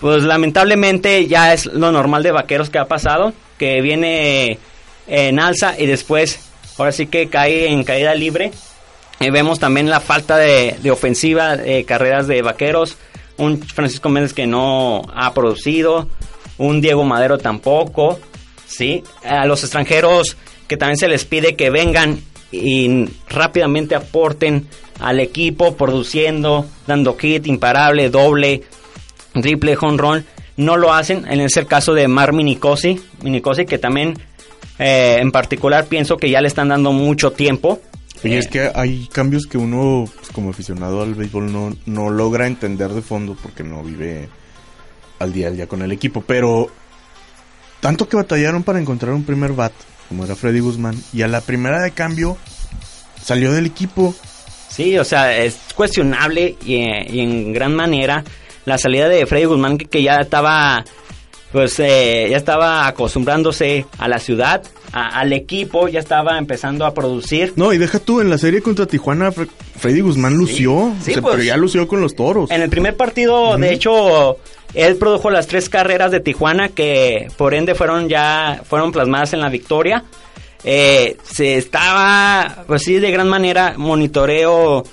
pues 0.00 0.22
lamentablemente 0.22 1.26
ya 1.26 1.52
es 1.52 1.66
lo 1.66 1.92
normal 1.92 2.22
de 2.22 2.32
Vaqueros 2.32 2.70
que 2.70 2.78
ha 2.78 2.86
pasado, 2.86 3.32
que 3.58 3.80
viene 3.80 4.58
en 5.06 5.40
alza 5.40 5.74
y 5.78 5.86
después 5.86 6.40
ahora 6.78 6.92
sí 6.92 7.06
que 7.06 7.28
cae 7.28 7.68
en 7.68 7.84
caída 7.84 8.14
libre 8.14 8.52
eh, 9.18 9.30
vemos 9.30 9.58
también 9.58 9.88
la 9.88 10.00
falta 10.00 10.36
de, 10.36 10.90
ofensiva, 10.90 11.56
de 11.56 11.84
carreras 11.84 12.26
de 12.26 12.42
vaqueros. 12.42 12.96
Un 13.38 13.62
Francisco 13.62 14.08
Méndez 14.08 14.32
que 14.32 14.46
no 14.46 15.02
ha 15.14 15.32
producido. 15.32 16.08
Un 16.58 16.80
Diego 16.80 17.04
Madero 17.04 17.38
tampoco. 17.38 18.18
¿sí? 18.66 19.02
A 19.24 19.46
los 19.46 19.62
extranjeros 19.62 20.36
que 20.68 20.76
también 20.76 20.98
se 20.98 21.08
les 21.08 21.24
pide 21.24 21.54
que 21.54 21.70
vengan 21.70 22.20
y 22.50 23.06
rápidamente 23.28 23.94
aporten 23.94 24.66
al 25.00 25.20
equipo 25.20 25.76
produciendo, 25.76 26.66
dando 26.86 27.16
kit, 27.16 27.46
imparable, 27.46 28.10
doble, 28.10 28.62
triple, 29.32 29.76
home 29.80 29.98
run. 29.98 30.26
No 30.56 30.76
lo 30.76 30.92
hacen. 30.92 31.26
En 31.30 31.40
ese 31.40 31.66
caso 31.66 31.92
de 31.92 32.08
Mar 32.08 32.32
Minicosi, 32.32 33.00
Minicosi 33.22 33.66
que 33.66 33.78
también 33.78 34.14
eh, 34.78 35.18
en 35.20 35.30
particular 35.32 35.86
pienso 35.86 36.16
que 36.16 36.30
ya 36.30 36.40
le 36.40 36.48
están 36.48 36.68
dando 36.68 36.92
mucho 36.92 37.32
tiempo 37.32 37.80
y 38.24 38.34
es 38.34 38.48
que 38.48 38.70
hay 38.74 39.08
cambios 39.12 39.46
que 39.46 39.58
uno, 39.58 40.04
pues, 40.16 40.30
como 40.30 40.50
aficionado 40.50 41.02
al 41.02 41.14
béisbol, 41.14 41.52
no, 41.52 41.76
no 41.86 42.10
logra 42.10 42.46
entender 42.46 42.90
de 42.90 43.02
fondo 43.02 43.36
porque 43.40 43.62
no 43.62 43.82
vive 43.82 44.28
al 45.18 45.32
día 45.32 45.48
al 45.48 45.56
día 45.56 45.66
con 45.66 45.82
el 45.82 45.92
equipo. 45.92 46.22
Pero 46.26 46.68
tanto 47.80 48.08
que 48.08 48.16
batallaron 48.16 48.62
para 48.62 48.80
encontrar 48.80 49.12
un 49.12 49.24
primer 49.24 49.52
bat, 49.52 49.72
como 50.08 50.24
era 50.24 50.34
Freddy 50.34 50.60
Guzmán, 50.60 50.96
y 51.12 51.22
a 51.22 51.28
la 51.28 51.40
primera 51.40 51.82
de 51.82 51.90
cambio 51.92 52.36
salió 53.22 53.52
del 53.52 53.66
equipo. 53.66 54.14
Sí, 54.68 54.98
o 54.98 55.04
sea, 55.04 55.36
es 55.36 55.58
cuestionable 55.74 56.56
y, 56.64 56.82
en 57.20 57.52
gran 57.52 57.74
manera 57.74 58.24
la 58.64 58.78
salida 58.78 59.08
de 59.08 59.26
Freddy 59.26 59.44
Guzmán 59.44 59.78
que, 59.78 60.02
ya 60.02 60.20
estaba 60.20 60.84
pues 61.52 61.78
eh, 61.78 62.26
ya 62.30 62.36
estaba 62.36 62.86
acostumbrándose 62.86 63.86
a 63.98 64.08
la 64.08 64.18
ciudad, 64.18 64.62
al 64.92 65.32
equipo, 65.32 65.88
ya 65.88 66.00
estaba 66.00 66.38
empezando 66.38 66.84
a 66.84 66.92
producir. 66.92 67.52
No, 67.56 67.72
y 67.72 67.78
deja 67.78 67.98
tú, 67.98 68.20
en 68.20 68.28
la 68.28 68.38
serie 68.38 68.62
contra 68.62 68.86
Tijuana, 68.86 69.32
Freddy 69.32 70.00
Guzmán 70.00 70.34
lució, 70.34 70.92
pero 71.04 71.22
pues. 71.22 71.44
ya 71.44 71.56
lució 71.56 71.86
con 71.86 72.00
los 72.00 72.14
toros. 72.14 72.50
En 72.50 72.62
el 72.62 72.68
primer 72.68 72.96
partido, 72.96 73.56
de 73.56 73.72
hecho, 73.72 74.38
él 74.76 74.96
produjo 74.96 75.30
las 75.30 75.46
tres 75.46 75.68
carreras 75.68 76.10
de 76.10 76.20
Tijuana 76.20 76.68
que 76.68 77.28
por 77.36 77.54
ende 77.54 77.74
fueron 77.74 78.08
ya, 78.08 78.60
fueron 78.64 78.92
plasmadas 78.92 79.32
en 79.32 79.40
la 79.40 79.48
victoria. 79.48 80.04
Eh, 80.64 81.16
se 81.22 81.56
estaba, 81.56 82.64
pues 82.66 82.82
sí, 82.82 82.98
de 82.98 83.10
gran 83.10 83.28
manera 83.28 83.74
monitoreo 83.76 84.84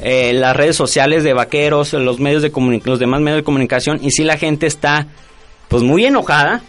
eh, 0.00 0.32
las 0.34 0.56
redes 0.56 0.76
sociales 0.76 1.24
de 1.24 1.32
vaqueros, 1.32 1.92
los 1.94 2.20
medios 2.20 2.42
de 2.42 2.52
los 2.84 2.98
demás 2.98 3.20
medios 3.20 3.38
de 3.38 3.44
comunicación 3.44 3.98
y 4.02 4.10
sí 4.10 4.24
la 4.24 4.36
gente 4.36 4.66
está 4.66 5.06
pues 5.68 5.82
muy 5.82 6.04
enojada 6.04 6.62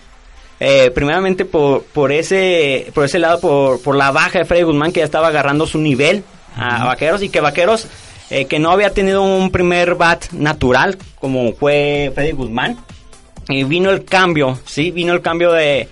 eh, 0.63 0.91
primeramente 0.91 1.43
por, 1.43 1.83
por, 1.85 2.11
ese, 2.11 2.91
por 2.93 3.03
ese 3.03 3.17
lado, 3.17 3.39
por, 3.39 3.81
por 3.81 3.95
la 3.95 4.11
baja 4.11 4.39
de 4.39 4.45
Freddy 4.45 4.61
Guzmán, 4.61 4.91
que 4.91 4.99
ya 4.99 5.05
estaba 5.05 5.29
agarrando 5.29 5.65
su 5.65 5.79
nivel 5.79 6.23
a 6.55 6.85
Vaqueros 6.85 7.23
y 7.23 7.29
que 7.29 7.41
Vaqueros, 7.41 7.87
eh, 8.31 8.45
que 8.45 8.57
no 8.57 8.71
había 8.71 8.91
tenido 8.91 9.21
un 9.21 9.51
primer 9.51 9.95
bat 9.95 10.31
natural 10.31 10.97
como 11.19 11.53
fue 11.53 12.11
Freddy 12.15 12.31
Guzmán, 12.31 12.77
y 13.47 13.63
vino 13.63 13.91
el 13.91 14.05
cambio, 14.05 14.59
¿sí? 14.65 14.91
Vino 14.91 15.13
el 15.13 15.21
cambio 15.21 15.51
de 15.51 15.87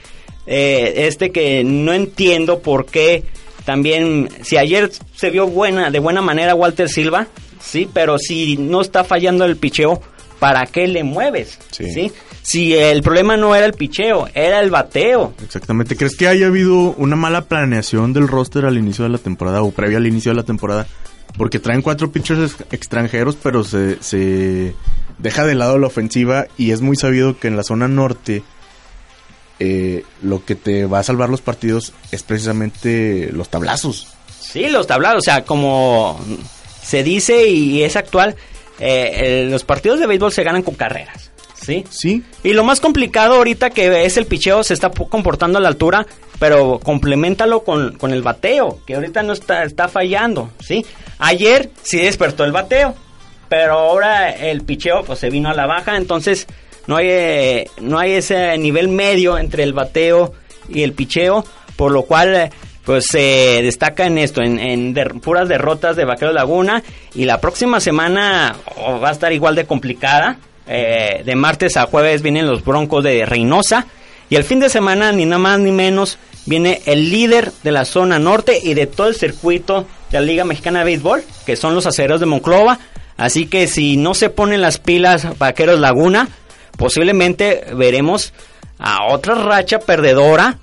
eh, 0.47 0.93
este 1.07 1.31
que 1.31 1.63
no 1.63 1.93
entiendo 1.93 2.59
por 2.59 2.85
qué 2.85 3.23
también, 3.65 4.29
si 4.41 4.57
ayer 4.57 4.89
se 5.15 5.29
vio 5.29 5.47
buena, 5.47 5.91
de 5.91 5.99
buena 5.99 6.21
manera 6.21 6.55
Walter 6.55 6.89
Silva, 6.89 7.27
¿sí? 7.61 7.87
Pero 7.93 8.17
si 8.17 8.57
no 8.57 8.81
está 8.81 9.03
fallando 9.03 9.45
el 9.45 9.57
picheo, 9.57 10.01
¿para 10.39 10.65
qué 10.65 10.87
le 10.87 11.03
mueves? 11.03 11.59
¿sí? 11.71 12.11
si 12.41 12.73
el 12.73 13.03
problema 13.03 13.37
no 13.37 13.53
era 13.53 13.67
el 13.67 13.73
picheo, 13.73 14.27
era 14.33 14.59
el 14.61 14.71
bateo. 14.71 15.33
Exactamente. 15.43 15.95
¿Crees 15.95 16.15
que 16.15 16.27
haya 16.27 16.47
habido 16.47 16.95
una 16.97 17.15
mala 17.15 17.41
planeación 17.45 18.11
del 18.13 18.27
roster 18.27 18.65
al 18.65 18.77
inicio 18.77 19.03
de 19.03 19.09
la 19.09 19.19
temporada 19.19 19.61
o 19.61 19.69
previo 19.71 19.97
al 19.97 20.07
inicio 20.07 20.31
de 20.31 20.37
la 20.37 20.43
temporada? 20.43 20.87
Porque 21.39 21.57
traen 21.57 21.81
cuatro 21.81 22.11
pitchers 22.11 22.57
extranjeros, 22.69 23.37
pero 23.41 23.63
se, 23.63 24.03
se 24.03 24.75
deja 25.19 25.45
de 25.45 25.55
lado 25.55 25.77
la 25.77 25.87
ofensiva 25.87 26.47
y 26.57 26.71
es 26.71 26.81
muy 26.81 26.97
sabido 26.97 27.39
que 27.39 27.47
en 27.47 27.55
la 27.55 27.63
zona 27.63 27.87
norte 27.87 28.43
eh, 29.59 30.03
lo 30.21 30.43
que 30.43 30.55
te 30.55 30.85
va 30.85 30.99
a 30.99 31.03
salvar 31.03 31.29
los 31.29 31.39
partidos 31.39 31.93
es 32.11 32.23
precisamente 32.23 33.29
los 33.31 33.47
tablazos. 33.47 34.07
Sí, 34.37 34.67
los 34.69 34.85
tablazos, 34.85 35.19
o 35.19 35.21
sea, 35.21 35.45
como 35.45 36.19
se 36.83 37.03
dice 37.03 37.47
y 37.47 37.83
es 37.83 37.95
actual, 37.95 38.35
eh, 38.79 39.47
los 39.49 39.63
partidos 39.63 40.01
de 40.01 40.07
béisbol 40.07 40.33
se 40.33 40.43
ganan 40.43 40.61
con 40.61 40.75
carreras. 40.75 41.31
¿Sí? 41.61 41.83
Sí. 41.89 42.23
Y 42.43 42.53
lo 42.53 42.63
más 42.63 42.79
complicado 42.79 43.35
ahorita 43.35 43.69
que 43.69 44.05
es 44.05 44.17
el 44.17 44.25
picheo, 44.25 44.63
se 44.63 44.73
está 44.73 44.89
comportando 44.89 45.57
a 45.57 45.61
la 45.61 45.67
altura, 45.67 46.05
pero 46.39 46.79
complementalo 46.79 47.63
con, 47.63 47.97
con 47.97 48.11
el 48.13 48.21
bateo, 48.21 48.79
que 48.85 48.95
ahorita 48.95 49.23
no 49.23 49.33
está, 49.33 49.63
está 49.63 49.87
fallando, 49.87 50.51
¿sí? 50.59 50.85
Ayer 51.19 51.69
sí 51.81 51.97
despertó 51.97 52.45
el 52.45 52.51
bateo, 52.51 52.95
pero 53.49 53.73
ahora 53.73 54.29
el 54.29 54.61
picheo 54.61 55.03
pues 55.03 55.19
se 55.19 55.29
vino 55.29 55.49
a 55.49 55.53
la 55.53 55.65
baja, 55.65 55.97
entonces 55.97 56.47
no 56.87 56.95
hay, 56.95 57.07
eh, 57.09 57.69
no 57.81 57.99
hay 57.99 58.13
ese 58.13 58.57
nivel 58.57 58.87
medio 58.87 59.37
entre 59.37 59.63
el 59.63 59.73
bateo 59.73 60.33
y 60.69 60.83
el 60.83 60.93
picheo, 60.93 61.43
por 61.75 61.91
lo 61.91 62.03
cual 62.03 62.51
pues 62.85 63.05
se 63.11 63.59
destaca 63.61 64.05
en 64.07 64.17
esto, 64.17 64.41
en, 64.41 64.95
puras 65.21 65.47
derrotas 65.47 65.95
de 65.95 66.05
Vaquero 66.05 66.31
Laguna 66.31 66.81
y 67.13 67.25
la 67.25 67.39
próxima 67.39 67.79
semana 67.79 68.55
oh, 68.77 68.99
va 68.99 69.09
a 69.09 69.11
estar 69.11 69.31
igual 69.31 69.55
de 69.55 69.65
complicada 69.65 70.39
eh, 70.71 71.23
de 71.25 71.35
martes 71.35 71.77
a 71.77 71.87
jueves 71.87 72.21
vienen 72.21 72.45
los 72.45 72.63
Broncos 72.63 73.03
de 73.03 73.25
Reynosa. 73.25 73.87
Y 74.29 74.35
el 74.35 74.43
fin 74.43 74.59
de 74.59 74.69
semana, 74.69 75.11
ni 75.11 75.25
nada 75.25 75.39
más 75.39 75.59
ni 75.59 75.71
menos, 75.71 76.19
viene 76.45 76.83
el 76.85 77.09
líder 77.09 77.51
de 77.63 77.71
la 77.71 77.85
zona 77.85 78.19
norte 78.19 78.59
y 78.61 78.75
de 78.75 78.85
todo 78.85 79.07
el 79.07 79.15
circuito 79.15 79.87
de 80.11 80.19
la 80.19 80.25
Liga 80.25 80.45
Mexicana 80.45 80.79
de 80.79 80.85
Béisbol, 80.85 81.23
que 81.47 81.55
son 81.55 81.73
los 81.73 81.87
aceros 81.87 82.19
de 82.19 82.27
Monclova. 82.27 82.77
Así 83.17 83.47
que 83.47 83.67
si 83.67 83.97
no 83.97 84.13
se 84.13 84.29
ponen 84.29 84.61
las 84.61 84.77
pilas 84.77 85.39
Vaqueros 85.39 85.79
Laguna, 85.79 86.29
posiblemente 86.77 87.65
veremos 87.73 88.31
a 88.77 89.11
otra 89.11 89.33
racha 89.33 89.79
perdedora, 89.79 90.59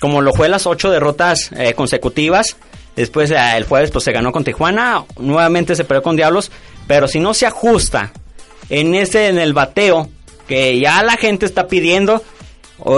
como 0.00 0.22
lo 0.22 0.32
fue 0.32 0.48
las 0.48 0.66
ocho 0.66 0.90
derrotas 0.90 1.50
eh, 1.52 1.74
consecutivas. 1.74 2.56
Después 2.96 3.30
eh, 3.30 3.36
el 3.56 3.64
jueves 3.64 3.90
pues 3.90 4.04
se 4.04 4.12
ganó 4.12 4.32
con 4.32 4.42
Tijuana, 4.42 5.04
nuevamente 5.18 5.76
se 5.76 5.84
perdió 5.84 6.02
con 6.02 6.16
Diablos, 6.16 6.50
pero 6.86 7.06
si 7.06 7.20
no 7.20 7.34
se 7.34 7.44
ajusta 7.44 8.12
en 8.70 8.94
ese, 8.94 9.28
en 9.28 9.38
el 9.38 9.52
bateo, 9.52 10.08
que 10.48 10.80
ya 10.80 11.02
la 11.02 11.16
gente 11.16 11.44
está 11.44 11.66
pidiendo, 11.66 12.22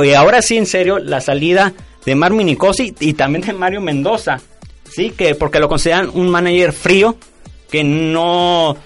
y 0.05 0.13
ahora 0.13 0.43
sí, 0.43 0.57
en 0.57 0.67
serio, 0.67 0.99
la 0.99 1.21
salida 1.21 1.73
de 2.07 2.15
Mar 2.15 2.33
Minicosi 2.33 2.95
y 3.01 3.15
también 3.15 3.45
de 3.45 3.53
Mario 3.53 3.81
Mendoza, 3.81 4.41
sí, 4.89 5.11
que 5.11 5.35
porque 5.35 5.59
lo 5.59 5.69
consideran 5.69 6.11
un 6.15 6.29
manager 6.29 6.73
frío, 6.73 7.17
que 7.71 7.85
no, 7.85 8.77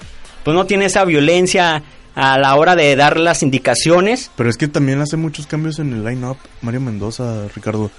pues 0.45 0.55
no 0.55 0.65
tiene 0.67 0.87
esa 0.87 1.05
violencia 1.05 1.83
a 2.15 2.39
la 2.39 2.55
hora 2.55 2.77
de 2.77 2.97
dar 2.97 3.19
las 3.19 3.43
indicaciones. 3.43 4.31
Pero 4.37 4.49
es 4.49 4.57
que 4.57 4.69
también 4.69 5.01
hace 5.01 5.17
muchos 5.17 5.47
cambios 5.47 5.79
en 5.79 5.93
el 5.93 6.05
line-up, 6.05 6.39
Mario 6.63 6.81
Mendoza, 6.81 7.47
Ricardo. 7.55 7.91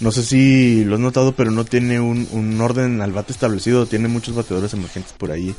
no 0.00 0.10
sé 0.10 0.22
si 0.22 0.84
lo 0.84 0.94
has 0.94 1.00
notado, 1.00 1.32
pero 1.32 1.50
no 1.50 1.64
tiene 1.64 2.00
un, 2.00 2.26
un 2.32 2.60
orden 2.60 3.02
al 3.02 3.12
bate 3.12 3.32
establecido, 3.32 3.86
tiene 3.86 4.08
muchos 4.08 4.34
bateadores 4.34 4.72
emergentes 4.72 5.12
por 5.12 5.32
ahí. 5.32 5.54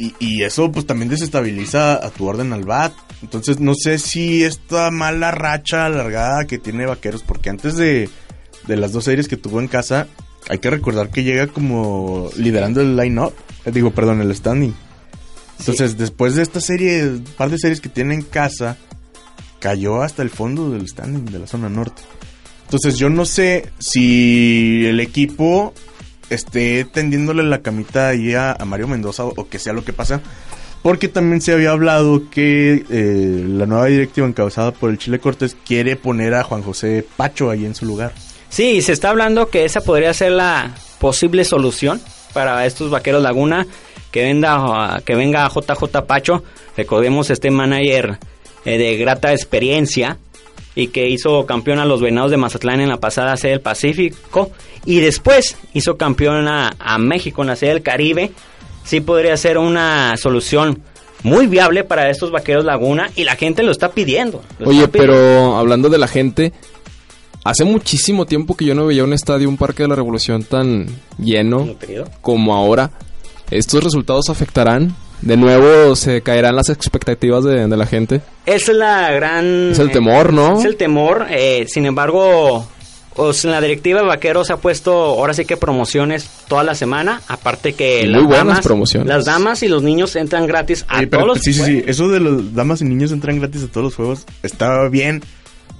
Y, 0.00 0.14
y, 0.20 0.44
eso 0.44 0.70
pues 0.70 0.86
también 0.86 1.08
desestabiliza 1.08 1.94
a 1.94 2.10
tu 2.10 2.26
orden 2.26 2.52
al 2.52 2.64
bat. 2.64 2.92
Entonces 3.20 3.58
no 3.58 3.74
sé 3.74 3.98
si 3.98 4.44
esta 4.44 4.92
mala 4.92 5.32
racha 5.32 5.86
alargada 5.86 6.44
que 6.44 6.58
tiene 6.58 6.86
Vaqueros, 6.86 7.24
porque 7.24 7.50
antes 7.50 7.76
de, 7.76 8.08
de 8.68 8.76
las 8.76 8.92
dos 8.92 9.04
series 9.04 9.26
que 9.26 9.36
tuvo 9.36 9.60
en 9.60 9.66
casa, 9.66 10.06
hay 10.48 10.58
que 10.58 10.70
recordar 10.70 11.10
que 11.10 11.24
llega 11.24 11.48
como 11.48 12.30
liderando 12.36 12.80
el 12.80 12.96
line-up, 12.96 13.34
eh, 13.64 13.72
digo, 13.72 13.90
perdón, 13.90 14.20
el 14.20 14.34
standing. 14.34 14.74
Entonces, 15.58 15.92
sí. 15.92 15.96
después 15.98 16.36
de 16.36 16.42
esta 16.42 16.60
serie, 16.60 17.20
par 17.36 17.50
de 17.50 17.58
series 17.58 17.80
que 17.80 17.88
tiene 17.88 18.14
en 18.14 18.22
casa, 18.22 18.76
cayó 19.58 20.02
hasta 20.02 20.22
el 20.22 20.30
fondo 20.30 20.70
del 20.70 20.88
standing 20.88 21.24
de 21.26 21.40
la 21.40 21.46
zona 21.46 21.68
norte. 21.68 22.02
Entonces, 22.64 22.98
yo 22.98 23.10
no 23.10 23.24
sé 23.24 23.72
si 23.78 24.84
el 24.86 25.00
equipo 25.00 25.74
esté 26.30 26.84
tendiéndole 26.84 27.42
la 27.42 27.62
camita 27.62 28.08
ahí 28.08 28.34
a, 28.34 28.56
Mario 28.64 28.88
Mendoza 28.88 29.24
o, 29.24 29.32
o, 29.36 29.48
que 29.48 29.58
sea 29.58 29.72
lo 29.72 29.84
que 29.84 29.92
pasa. 29.92 30.20
Porque 30.82 31.08
también 31.08 31.40
se 31.40 31.52
había 31.52 31.72
hablado 31.72 32.30
que 32.30 32.84
eh, 32.88 33.44
la 33.46 33.66
nueva 33.66 33.86
directiva 33.86 34.26
encabezada 34.26 34.70
por 34.70 34.90
el 34.90 34.98
Chile 34.98 35.18
Cortés 35.18 35.56
quiere 35.66 35.96
poner 35.96 36.34
a 36.34 36.44
Juan 36.44 36.62
José 36.62 37.04
Pacho 37.16 37.50
ahí 37.50 37.64
en 37.64 37.74
su 37.74 37.84
lugar. 37.84 38.12
Sí, 38.48 38.80
se 38.80 38.92
está 38.92 39.10
hablando 39.10 39.48
que 39.48 39.64
esa 39.64 39.80
podría 39.80 40.14
ser 40.14 40.32
la 40.32 40.74
posible 41.00 41.44
solución 41.44 42.00
para 42.32 42.64
estos 42.64 42.90
vaqueros 42.90 43.22
Laguna. 43.22 43.66
Que, 44.12 44.22
venda, 44.22 45.02
que 45.04 45.14
venga 45.14 45.48
JJ 45.48 46.06
Pacho. 46.06 46.42
Recordemos 46.76 47.28
este 47.28 47.50
manager 47.50 48.18
eh, 48.64 48.78
de 48.78 48.96
grata 48.96 49.32
experiencia 49.32 50.16
y 50.78 50.88
que 50.88 51.08
hizo 51.08 51.44
campeón 51.44 51.80
a 51.80 51.84
los 51.84 52.00
Venados 52.00 52.30
de 52.30 52.36
Mazatlán 52.36 52.80
en 52.80 52.88
la 52.88 53.00
pasada 53.00 53.36
sede 53.36 53.52
del 53.52 53.60
Pacífico 53.60 54.52
y 54.86 55.00
después 55.00 55.56
hizo 55.74 55.96
campeón 55.96 56.46
a, 56.46 56.72
a, 56.78 56.98
México 56.98 57.42
en 57.42 57.48
la 57.48 57.56
sede 57.56 57.70
del 57.70 57.82
Caribe, 57.82 58.30
sí 58.84 59.00
podría 59.00 59.36
ser 59.36 59.58
una 59.58 60.16
solución 60.16 60.80
muy 61.24 61.48
viable 61.48 61.82
para 61.82 62.08
estos 62.10 62.30
vaqueros 62.30 62.64
Laguna 62.64 63.10
y 63.16 63.24
la 63.24 63.34
gente 63.34 63.64
lo 63.64 63.72
está 63.72 63.90
pidiendo. 63.90 64.40
Lo 64.60 64.68
Oye, 64.68 64.78
está 64.78 64.92
pidiendo. 64.92 65.14
pero 65.14 65.56
hablando 65.56 65.88
de 65.88 65.98
la 65.98 66.06
gente, 66.06 66.52
hace 67.42 67.64
muchísimo 67.64 68.24
tiempo 68.24 68.56
que 68.56 68.64
yo 68.64 68.76
no 68.76 68.86
veía 68.86 69.02
un 69.02 69.12
estadio, 69.12 69.48
un 69.48 69.56
parque 69.56 69.82
de 69.82 69.88
la 69.88 69.96
Revolución 69.96 70.44
tan 70.44 70.86
lleno 71.18 71.74
como 72.20 72.54
ahora. 72.54 72.92
¿Estos 73.50 73.82
resultados 73.82 74.28
afectarán 74.28 74.94
de 75.22 75.36
nuevo 75.36 75.96
se 75.96 76.22
caerán 76.22 76.56
las 76.56 76.68
expectativas 76.68 77.44
de, 77.44 77.66
de, 77.66 77.76
la 77.76 77.86
gente. 77.86 78.20
Esa 78.46 78.72
es 78.72 78.78
la 78.78 79.10
gran... 79.12 79.70
Es 79.72 79.78
el 79.78 79.90
temor, 79.90 80.32
¿no? 80.32 80.58
Es 80.58 80.64
el 80.64 80.76
temor. 80.76 81.26
Eh, 81.30 81.66
sin 81.68 81.86
embargo, 81.86 82.66
pues, 83.14 83.44
la 83.44 83.60
directiva 83.60 84.00
de 84.00 84.06
Vaqueros 84.06 84.50
ha 84.50 84.58
puesto 84.58 84.92
ahora 84.92 85.34
sí 85.34 85.44
que 85.44 85.56
promociones 85.56 86.30
toda 86.46 86.62
la 86.62 86.76
semana. 86.76 87.20
Aparte 87.26 87.72
que 87.72 88.02
Muy 88.02 88.12
las 88.12 88.22
buenas 88.22 88.46
damas, 88.46 88.64
promociones. 88.64 89.08
las 89.08 89.24
damas 89.24 89.62
y 89.64 89.68
los 89.68 89.82
niños 89.82 90.14
entran 90.14 90.46
gratis 90.46 90.84
a 90.88 90.98
Oye, 90.98 91.08
todos 91.08 91.26
los 91.26 91.38
Sí, 91.40 91.52
sí, 91.52 91.64
sí. 91.64 91.84
Eso 91.86 92.08
de 92.08 92.20
las 92.20 92.54
damas 92.54 92.80
y 92.80 92.84
niños 92.84 93.10
entran 93.10 93.40
gratis 93.40 93.64
a 93.64 93.66
todos 93.66 93.84
los 93.84 93.94
juegos 93.96 94.24
está 94.42 94.88
bien. 94.88 95.22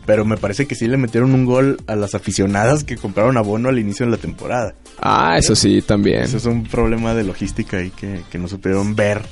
Pero 0.04 0.24
me 0.24 0.38
parece 0.38 0.66
que 0.66 0.74
sí 0.74 0.88
le 0.88 0.96
metieron 0.96 1.34
un 1.34 1.44
gol 1.44 1.76
a 1.86 1.94
las 1.94 2.14
aficionadas 2.14 2.82
que 2.82 2.96
compraron 2.96 3.36
abono 3.36 3.68
al 3.68 3.78
inicio 3.78 4.06
de 4.06 4.12
la 4.12 4.16
temporada. 4.16 4.74
Ah, 5.00 5.36
eso 5.38 5.54
sí, 5.54 5.82
también. 5.82 6.22
Eso 6.22 6.36
es 6.38 6.44
un 6.46 6.64
problema 6.64 7.14
de 7.14 7.24
logística 7.24 7.78
ahí 7.78 7.90
que, 7.90 8.22
que 8.30 8.38
no 8.38 8.48
supieron 8.48 8.94
ver. 8.96 9.22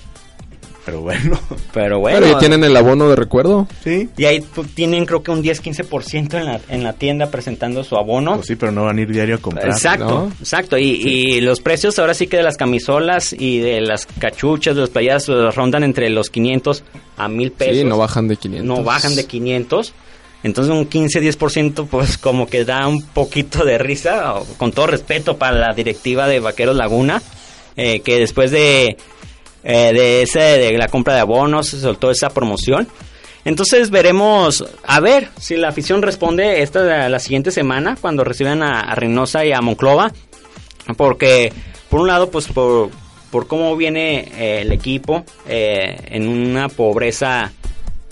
Pero 0.84 1.00
bueno. 1.00 1.36
Pero 1.74 1.98
bueno. 1.98 2.20
Pero 2.20 2.32
ya 2.32 2.38
tienen 2.38 2.62
el 2.62 2.76
abono 2.76 3.08
de 3.08 3.16
recuerdo. 3.16 3.66
Sí. 3.82 4.08
Y 4.16 4.24
ahí 4.26 4.40
pues, 4.40 4.68
tienen 4.72 5.04
creo 5.04 5.20
que 5.20 5.32
un 5.32 5.42
10-15% 5.42 6.34
en 6.38 6.44
la, 6.44 6.60
en 6.68 6.84
la 6.84 6.92
tienda 6.92 7.28
presentando 7.28 7.82
su 7.82 7.96
abono. 7.96 8.36
Pues 8.36 8.46
sí, 8.46 8.54
pero 8.54 8.70
no 8.70 8.84
van 8.84 8.98
a 8.98 9.00
ir 9.00 9.10
diario 9.10 9.34
a 9.34 9.38
comprar. 9.38 9.66
Exacto, 9.70 10.04
¿no? 10.06 10.32
exacto. 10.40 10.78
Y, 10.78 11.02
Sí. 11.02 11.08
y 11.08 11.40
los 11.40 11.60
precios 11.60 11.98
ahora 11.98 12.14
sí 12.14 12.28
que 12.28 12.36
de 12.36 12.44
las 12.44 12.56
camisolas 12.56 13.32
y 13.36 13.58
de 13.58 13.80
las 13.80 14.06
cachuchas, 14.06 14.76
de 14.76 14.82
las 14.82 14.90
playadas, 14.90 15.28
eh, 15.28 15.50
rondan 15.50 15.82
entre 15.82 16.08
los 16.08 16.30
500 16.30 16.84
a 17.16 17.28
1000 17.28 17.50
pesos. 17.50 17.76
Sí, 17.78 17.84
no 17.84 17.98
bajan 17.98 18.28
de 18.28 18.36
500. 18.36 18.64
no 18.78 18.84
bajan 18.84 19.16
de 19.16 19.26
500. 19.26 19.92
Entonces 20.46 20.72
un 20.72 20.88
15-10% 20.88 21.88
pues 21.88 22.18
como 22.18 22.46
que 22.46 22.64
da 22.64 22.86
un 22.86 23.02
poquito 23.02 23.64
de 23.64 23.78
risa, 23.78 24.34
con 24.58 24.70
todo 24.70 24.86
respeto 24.86 25.36
para 25.38 25.58
la 25.58 25.74
directiva 25.74 26.28
de 26.28 26.38
Vaqueros 26.38 26.76
Laguna, 26.76 27.20
eh, 27.76 27.98
que 27.98 28.20
después 28.20 28.52
de, 28.52 28.96
eh, 29.64 29.92
de, 29.92 30.22
ese, 30.22 30.38
de 30.38 30.78
la 30.78 30.86
compra 30.86 31.14
de 31.14 31.20
abonos 31.20 31.66
se 31.66 31.80
soltó 31.80 32.12
esa 32.12 32.30
promoción. 32.30 32.86
Entonces 33.44 33.90
veremos, 33.90 34.64
a 34.84 35.00
ver 35.00 35.30
si 35.36 35.56
la 35.56 35.70
afición 35.70 36.00
responde 36.00 36.62
esta 36.62 37.08
la 37.08 37.18
siguiente 37.18 37.50
semana 37.50 37.96
cuando 38.00 38.22
reciban 38.22 38.62
a, 38.62 38.82
a 38.82 38.94
Reynosa 38.94 39.44
y 39.44 39.52
a 39.52 39.60
Monclova, 39.60 40.12
porque 40.96 41.52
por 41.88 42.02
un 42.02 42.06
lado 42.06 42.30
pues 42.30 42.46
por, 42.46 42.90
por 43.32 43.48
cómo 43.48 43.76
viene 43.76 44.30
eh, 44.36 44.62
el 44.62 44.70
equipo 44.70 45.24
en 45.48 46.28
una 46.28 46.68
pobreza 46.68 47.50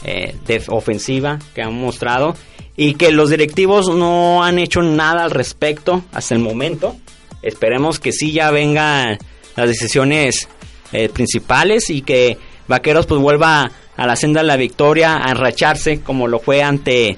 eh, 0.05 0.37
de 0.47 0.63
ofensiva 0.69 1.39
que 1.55 1.63
han 1.63 1.75
mostrado 1.75 2.37
y 2.77 2.95
que 2.95 3.11
los 3.13 3.31
directivos 3.31 3.89
no 3.89 4.45
han 4.45 4.59
hecho 4.59 4.83
nada 4.83 5.25
al 5.25 5.31
respecto 5.31 6.03
hasta 6.13 6.35
el 6.35 6.41
momento. 6.41 6.97
Esperemos 7.43 7.99
que 8.01 8.13
sí 8.13 8.33
ya 8.33 8.51
vengan 8.51 9.19
las 9.57 9.69
decisiones 9.69 10.49
eh, 10.93 11.09
principales 11.09 11.91
y 11.91 12.03
que 12.03 12.39
Vaqueros 12.69 13.07
pues 13.07 13.21
vuelva 13.21 13.71
a 13.97 14.07
la 14.07 14.17
senda 14.17 14.41
de 14.41 14.47
la 14.47 14.57
victoria, 14.57 15.17
a 15.17 15.31
enracharse 15.31 16.01
como 16.01 16.27
lo 16.27 16.39
fue 16.39 16.63
ante 16.63 17.17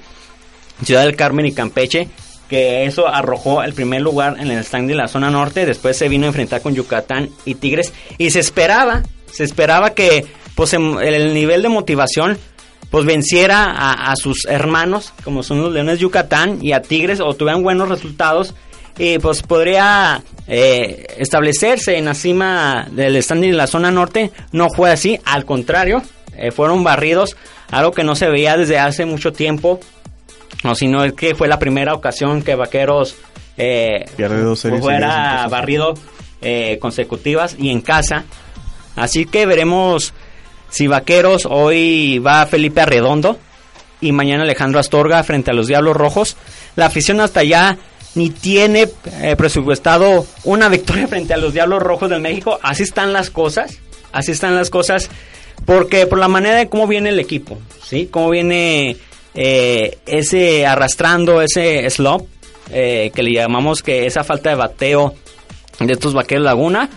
Ciudad 0.84 1.04
del 1.04 1.16
Carmen 1.16 1.46
y 1.46 1.52
Campeche, 1.52 2.08
que 2.48 2.84
eso 2.84 3.08
arrojó 3.08 3.62
el 3.62 3.72
primer 3.72 4.02
lugar 4.02 4.36
en 4.38 4.50
el 4.50 4.58
stand 4.58 4.88
de 4.88 4.94
la 4.94 5.08
zona 5.08 5.30
norte, 5.30 5.64
después 5.66 5.96
se 5.96 6.08
vino 6.08 6.26
a 6.26 6.28
enfrentar 6.28 6.60
con 6.60 6.74
Yucatán 6.74 7.30
y 7.44 7.54
Tigres 7.54 7.92
y 8.18 8.30
se 8.30 8.40
esperaba, 8.40 9.02
se 9.32 9.44
esperaba 9.44 9.94
que 9.94 10.26
pues 10.54 10.72
em- 10.74 10.98
el 10.98 11.34
nivel 11.34 11.62
de 11.62 11.68
motivación 11.68 12.38
pues 12.90 13.04
venciera 13.04 13.64
a, 13.64 14.12
a 14.12 14.16
sus 14.16 14.46
hermanos, 14.46 15.12
como 15.24 15.42
son 15.42 15.62
los 15.62 15.72
Leones 15.72 15.98
Yucatán 15.98 16.58
y 16.62 16.72
a 16.72 16.82
Tigres, 16.82 17.20
o 17.20 17.34
tuvieran 17.34 17.62
buenos 17.62 17.88
resultados, 17.88 18.54
y 18.98 19.18
pues 19.18 19.42
podría 19.42 20.22
eh, 20.46 21.06
establecerse 21.18 21.98
en 21.98 22.06
la 22.06 22.14
cima 22.14 22.86
del 22.90 23.22
standing 23.22 23.50
de 23.50 23.56
la 23.56 23.66
zona 23.66 23.90
norte. 23.90 24.30
No 24.52 24.70
fue 24.70 24.90
así, 24.90 25.20
al 25.24 25.44
contrario, 25.44 26.02
eh, 26.36 26.50
fueron 26.50 26.84
barridos, 26.84 27.36
algo 27.70 27.92
que 27.92 28.04
no 28.04 28.14
se 28.14 28.28
veía 28.28 28.56
desde 28.56 28.78
hace 28.78 29.04
mucho 29.04 29.32
tiempo, 29.32 29.80
no, 30.64 30.74
sino 30.74 31.04
es 31.04 31.12
que 31.12 31.34
fue 31.34 31.48
la 31.48 31.58
primera 31.58 31.94
ocasión 31.94 32.42
que 32.42 32.54
Vaqueros 32.54 33.16
eh, 33.56 34.06
dos 34.16 34.60
series 34.60 34.80
fuera 34.80 35.46
barrido 35.48 35.94
eh, 36.40 36.78
consecutivas 36.80 37.56
y 37.58 37.70
en 37.70 37.80
casa. 37.80 38.24
Así 38.96 39.26
que 39.26 39.46
veremos 39.46 40.14
si 40.76 40.88
Vaqueros 40.88 41.48
hoy 41.48 42.18
va 42.18 42.44
Felipe 42.44 42.82
Arredondo 42.82 43.38
y 44.02 44.12
mañana 44.12 44.42
Alejandro 44.42 44.78
Astorga 44.78 45.24
frente 45.24 45.50
a 45.50 45.54
los 45.54 45.68
Diablos 45.68 45.96
Rojos. 45.96 46.36
La 46.76 46.84
afición 46.84 47.18
hasta 47.22 47.40
allá 47.40 47.78
ni 48.14 48.28
tiene 48.28 48.86
eh, 49.22 49.36
presupuestado 49.36 50.26
una 50.44 50.68
victoria 50.68 51.08
frente 51.08 51.32
a 51.32 51.38
los 51.38 51.54
Diablos 51.54 51.82
Rojos 51.82 52.10
del 52.10 52.20
México. 52.20 52.58
Así 52.62 52.82
están 52.82 53.14
las 53.14 53.30
cosas. 53.30 53.78
Así 54.12 54.32
están 54.32 54.54
las 54.54 54.68
cosas. 54.68 55.08
Porque 55.64 56.06
por 56.06 56.18
la 56.18 56.28
manera 56.28 56.56
de 56.56 56.68
cómo 56.68 56.86
viene 56.86 57.08
el 57.08 57.20
equipo, 57.20 57.56
¿sí? 57.82 58.10
Cómo 58.10 58.28
viene 58.28 58.98
eh, 59.34 59.96
ese 60.04 60.66
arrastrando, 60.66 61.40
ese 61.40 61.88
slop, 61.88 62.26
eh, 62.70 63.10
que 63.14 63.22
le 63.22 63.32
llamamos 63.32 63.82
que 63.82 64.04
esa 64.04 64.24
falta 64.24 64.50
de 64.50 64.56
bateo 64.56 65.14
de 65.80 65.90
estos 65.90 66.12
vaqueros 66.12 66.44
Laguna. 66.44 66.90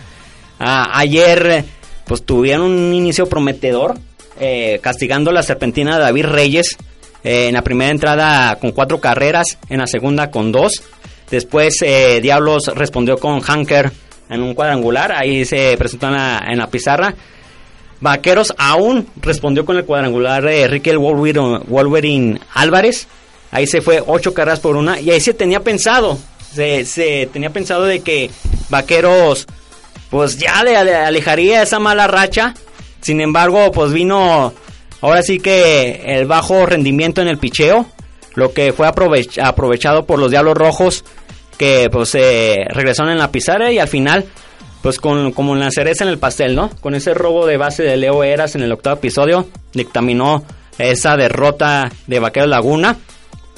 Ah, 0.58 0.90
ayer, 0.92 1.64
pues 2.10 2.24
tuvieron 2.24 2.72
un 2.72 2.92
inicio 2.92 3.28
prometedor, 3.28 3.96
eh, 4.40 4.80
castigando 4.82 5.30
la 5.30 5.44
serpentina 5.44 5.94
de 5.94 6.02
David 6.02 6.24
Reyes. 6.24 6.76
eh, 7.22 7.46
en 7.46 7.54
la 7.54 7.62
primera 7.62 7.92
entrada 7.92 8.56
con 8.56 8.72
cuatro 8.72 8.98
carreras, 8.98 9.58
en 9.68 9.78
la 9.78 9.86
segunda 9.86 10.28
con 10.32 10.50
dos. 10.50 10.82
Después 11.30 11.80
eh, 11.82 12.18
Diablos 12.20 12.66
respondió 12.74 13.16
con 13.16 13.40
Hanker 13.40 13.92
en 14.28 14.42
un 14.42 14.54
cuadrangular, 14.54 15.12
ahí 15.12 15.44
se 15.44 15.76
presentó 15.78 16.08
en 16.08 16.58
la, 16.58 16.66
pizarra. 16.68 17.14
Vaqueros 18.00 18.54
aún 18.58 19.06
respondió 19.22 19.64
con 19.64 19.76
el 19.76 19.84
cuadrangular 19.84 20.42
de 20.42 20.64
Enrique 20.64 20.90
el 20.90 20.98
Wolverine, 20.98 21.60
Wolverine 21.68 22.40
Álvarez. 22.54 23.06
Ahí 23.52 23.68
se 23.68 23.82
fue 23.82 24.02
ocho 24.04 24.34
carreras 24.34 24.58
por 24.58 24.74
una. 24.74 25.00
Y 25.00 25.12
ahí 25.12 25.20
se 25.20 25.32
tenía 25.32 25.60
pensado. 25.60 26.18
Se 26.52 27.28
tenía 27.32 27.50
pensado 27.50 27.84
de 27.84 28.00
que 28.00 28.32
Vaqueros 28.68 29.46
pues 30.10 30.36
ya 30.38 30.62
le, 30.64 30.82
le 30.84 30.94
alejaría 30.94 31.62
esa 31.62 31.78
mala 31.78 32.06
racha. 32.06 32.54
Sin 33.00 33.20
embargo, 33.20 33.70
pues 33.72 33.92
vino 33.92 34.52
ahora 35.00 35.22
sí 35.22 35.38
que 35.38 36.02
el 36.04 36.26
bajo 36.26 36.66
rendimiento 36.66 37.22
en 37.22 37.28
el 37.28 37.38
picheo. 37.38 37.86
Lo 38.34 38.52
que 38.52 38.72
fue 38.72 38.86
aprovech- 38.88 39.42
aprovechado 39.42 40.04
por 40.06 40.18
los 40.18 40.30
Diablos 40.30 40.54
Rojos. 40.54 41.04
Que 41.58 41.88
pues 41.90 42.14
eh, 42.14 42.64
regresaron 42.70 43.12
en 43.12 43.18
la 43.18 43.30
pizarra 43.30 43.70
y 43.70 43.78
al 43.78 43.88
final 43.88 44.24
pues 44.82 44.98
con, 44.98 45.32
como 45.32 45.54
la 45.56 45.70
cereza 45.70 46.04
en 46.04 46.10
el 46.10 46.18
pastel, 46.18 46.54
¿no? 46.56 46.70
Con 46.80 46.94
ese 46.94 47.12
robo 47.12 47.44
de 47.44 47.58
base 47.58 47.82
de 47.82 47.98
Leo 47.98 48.24
Eras 48.24 48.54
en 48.54 48.62
el 48.62 48.72
octavo 48.72 48.96
episodio, 48.96 49.46
dictaminó 49.74 50.42
esa 50.78 51.16
derrota 51.18 51.92
de 52.06 52.18
Vaquero 52.18 52.46
Laguna. 52.46 52.96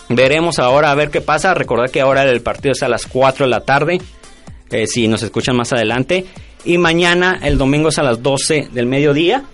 Veremos 0.08 0.58
ahora 0.58 0.90
a 0.90 0.94
ver 0.96 1.10
qué 1.10 1.20
pasa. 1.20 1.54
Recordad 1.54 1.90
que 1.92 2.00
ahora 2.00 2.24
el 2.24 2.42
partido 2.42 2.72
es 2.72 2.82
a 2.82 2.88
las 2.88 3.06
4 3.06 3.46
de 3.46 3.50
la 3.50 3.60
tarde. 3.60 4.00
Eh, 4.72 4.86
si 4.86 5.06
nos 5.06 5.22
escuchan 5.22 5.56
más 5.56 5.72
adelante. 5.72 6.26
Y 6.64 6.78
mañana, 6.78 7.38
el 7.42 7.58
domingo 7.58 7.90
es 7.90 7.98
a 7.98 8.02
las 8.02 8.22
12 8.22 8.68
del 8.72 8.86
mediodía. 8.86 9.44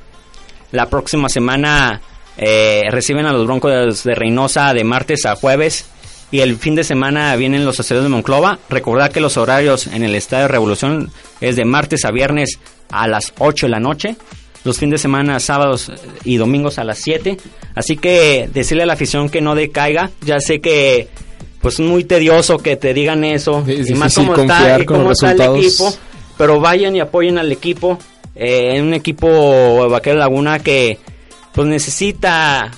La 0.72 0.88
próxima 0.88 1.28
semana 1.28 2.00
eh, 2.36 2.84
reciben 2.90 3.26
a 3.26 3.32
los 3.32 3.46
Broncos 3.46 4.04
de 4.04 4.14
Reynosa 4.14 4.72
de 4.72 4.84
martes 4.84 5.26
a 5.26 5.36
jueves. 5.36 5.86
Y 6.30 6.40
el 6.40 6.56
fin 6.56 6.74
de 6.74 6.84
semana 6.84 7.34
vienen 7.36 7.64
los 7.64 7.80
aceleros 7.80 8.04
de 8.04 8.10
Monclova. 8.10 8.58
Recordad 8.68 9.10
que 9.10 9.20
los 9.20 9.36
horarios 9.36 9.86
en 9.86 10.04
el 10.04 10.14
Estadio 10.14 10.46
Revolución 10.46 11.10
es 11.40 11.56
de 11.56 11.64
martes 11.64 12.04
a 12.04 12.10
viernes 12.10 12.58
a 12.90 13.08
las 13.08 13.32
8 13.38 13.66
de 13.66 13.70
la 13.70 13.80
noche 13.80 14.16
los 14.64 14.78
fines 14.78 14.92
de 14.92 15.02
semana, 15.02 15.40
sábados 15.40 15.90
y 16.24 16.36
domingos 16.36 16.78
a 16.78 16.84
las 16.84 16.98
7. 16.98 17.36
Así 17.74 17.96
que 17.96 18.48
decirle 18.52 18.82
a 18.82 18.86
la 18.86 18.92
afición 18.94 19.30
que 19.30 19.40
no 19.40 19.54
decaiga. 19.54 20.10
Ya 20.20 20.40
sé 20.40 20.60
que 20.60 21.08
pues 21.60 21.74
es 21.74 21.80
muy 21.80 22.04
tedioso 22.04 22.58
que 22.58 22.76
te 22.76 22.94
digan 22.94 23.24
eso. 23.24 23.64
y 23.66 23.92
más 23.94 24.14
cómo 24.14 24.34
está, 24.34 24.80
y 24.80 24.84
cómo 24.84 25.12
está 25.12 25.32
el 25.32 25.56
equipo. 25.56 25.92
Pero 26.36 26.60
vayan 26.60 26.94
y 26.96 27.00
apoyen 27.00 27.38
al 27.38 27.50
equipo. 27.50 27.98
Eh, 28.34 28.80
un 28.80 28.94
equipo 28.94 29.88
Vaquero 29.88 30.18
Laguna 30.18 30.60
que 30.60 30.98
pues 31.52 31.66
necesita 31.66 32.70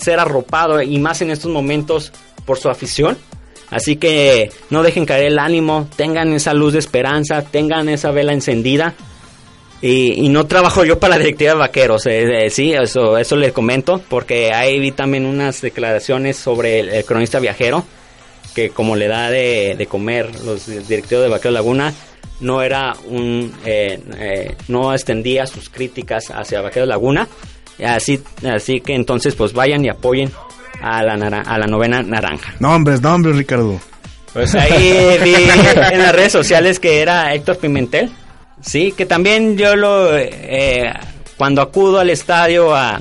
ser 0.00 0.18
arropado 0.18 0.80
y 0.80 0.98
más 0.98 1.20
en 1.20 1.30
estos 1.30 1.50
momentos 1.50 2.12
por 2.46 2.58
su 2.58 2.70
afición. 2.70 3.18
Así 3.68 3.96
que 3.96 4.50
no 4.70 4.82
dejen 4.82 5.04
caer 5.04 5.24
el 5.24 5.38
ánimo, 5.38 5.88
tengan 5.96 6.32
esa 6.32 6.54
luz 6.54 6.72
de 6.72 6.78
esperanza, 6.78 7.42
tengan 7.42 7.88
esa 7.88 8.12
vela 8.12 8.32
encendida 8.32 8.94
y, 9.82 10.28
no 10.30 10.46
trabajo 10.46 10.84
yo 10.84 10.98
para 10.98 11.16
la 11.16 11.18
directiva 11.18 11.52
de 11.52 11.58
vaqueros, 11.58 12.06
eh, 12.06 12.46
eh, 12.46 12.50
sí, 12.50 12.72
eso, 12.72 13.18
eso 13.18 13.36
les 13.36 13.52
comento, 13.52 14.00
porque 14.08 14.52
ahí 14.52 14.80
vi 14.80 14.90
también 14.90 15.26
unas 15.26 15.60
declaraciones 15.60 16.36
sobre 16.36 16.80
el, 16.80 17.04
cronista 17.04 17.40
viajero, 17.40 17.84
que 18.54 18.70
como 18.70 18.96
le 18.96 19.08
da 19.08 19.30
de, 19.30 19.86
comer 19.88 20.40
los 20.44 20.66
directivos 20.66 21.24
de 21.24 21.30
Vaqueros 21.30 21.54
Laguna, 21.54 21.92
no 22.40 22.62
era 22.62 22.94
un, 23.06 23.52
eh, 23.64 24.54
no 24.68 24.92
extendía 24.92 25.46
sus 25.46 25.68
críticas 25.68 26.30
hacia 26.30 26.60
Vaqueros 26.60 26.88
Laguna, 26.88 27.28
así, 27.84 28.22
así 28.48 28.80
que 28.80 28.94
entonces 28.94 29.34
pues 29.34 29.52
vayan 29.52 29.84
y 29.84 29.88
apoyen 29.88 30.30
a 30.80 31.02
la, 31.02 31.14
a 31.14 31.58
la 31.58 31.66
novena 31.66 32.02
naranja. 32.02 32.54
Nombres, 32.60 33.00
nombres, 33.00 33.36
Ricardo. 33.36 33.80
Pues 34.32 34.54
ahí 34.54 35.18
vi 35.24 35.34
en 35.34 35.98
las 35.98 36.14
redes 36.14 36.32
sociales 36.32 36.78
que 36.78 37.00
era 37.00 37.32
Héctor 37.34 37.58
Pimentel, 37.58 38.10
Sí, 38.60 38.92
que 38.92 39.06
también 39.06 39.56
yo 39.56 39.76
lo... 39.76 40.16
Eh, 40.16 40.92
cuando 41.36 41.60
acudo 41.60 42.00
al 42.00 42.10
estadio 42.10 42.74
a, 42.74 43.00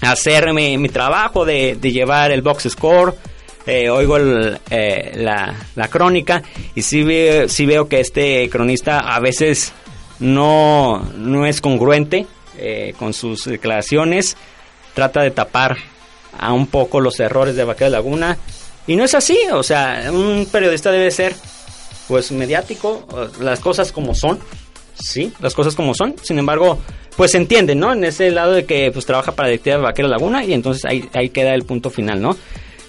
hacer 0.00 0.52
mi, 0.52 0.88
trabajo 0.88 1.44
de, 1.44 1.78
llevar 1.80 2.32
el 2.32 2.42
box 2.42 2.68
score, 2.70 3.14
eh, 3.66 3.88
oigo 3.90 4.18
eh, 4.18 5.12
la, 5.16 5.88
crónica 5.90 6.42
y 6.74 6.82
sí, 6.82 7.02
veo 7.02 7.88
que 7.88 8.00
este 8.00 8.48
cronista 8.50 9.00
a 9.00 9.20
veces 9.20 9.72
no, 10.18 11.00
no 11.16 11.46
es 11.46 11.60
congruente 11.60 12.26
con 12.98 13.12
sus 13.12 13.46
declaraciones, 13.46 14.36
trata 14.94 15.22
de 15.22 15.32
tapar 15.32 15.76
a 16.38 16.52
un 16.52 16.68
poco 16.68 17.00
los 17.00 17.18
errores 17.20 17.56
de 17.56 17.64
Vaquero 17.64 17.90
Laguna 17.90 18.38
y 18.86 18.96
no 18.96 19.04
es 19.04 19.14
así, 19.14 19.36
o 19.52 19.62
sea, 19.62 20.10
un 20.12 20.46
periodista 20.50 20.92
debe 20.92 21.10
ser 21.10 21.34
pues 22.06 22.30
mediático, 22.32 23.06
las 23.40 23.60
cosas 23.60 23.92
como 23.92 24.14
son, 24.14 24.38
sí, 24.94 25.32
las 25.40 25.54
cosas 25.54 25.74
como 25.74 25.94
son, 25.94 26.14
sin 26.22 26.38
embargo, 26.38 26.78
pues 27.16 27.30
se 27.30 27.38
entiende, 27.38 27.74
¿no? 27.74 27.92
En 27.92 28.04
ese 28.04 28.30
lado 28.30 28.52
de 28.52 28.66
que 28.66 28.90
pues 28.92 29.06
trabaja 29.06 29.32
para 29.32 29.48
la 29.48 29.52
directiva 29.52 29.76
de 29.76 29.82
Vaquero 29.82 30.08
Laguna 30.08 30.44
y 30.44 30.52
entonces 30.52 30.84
ahí, 30.84 31.08
ahí 31.14 31.30
queda 31.30 31.54
el 31.54 31.64
punto 31.64 31.90
final, 31.90 32.20
¿no? 32.20 32.36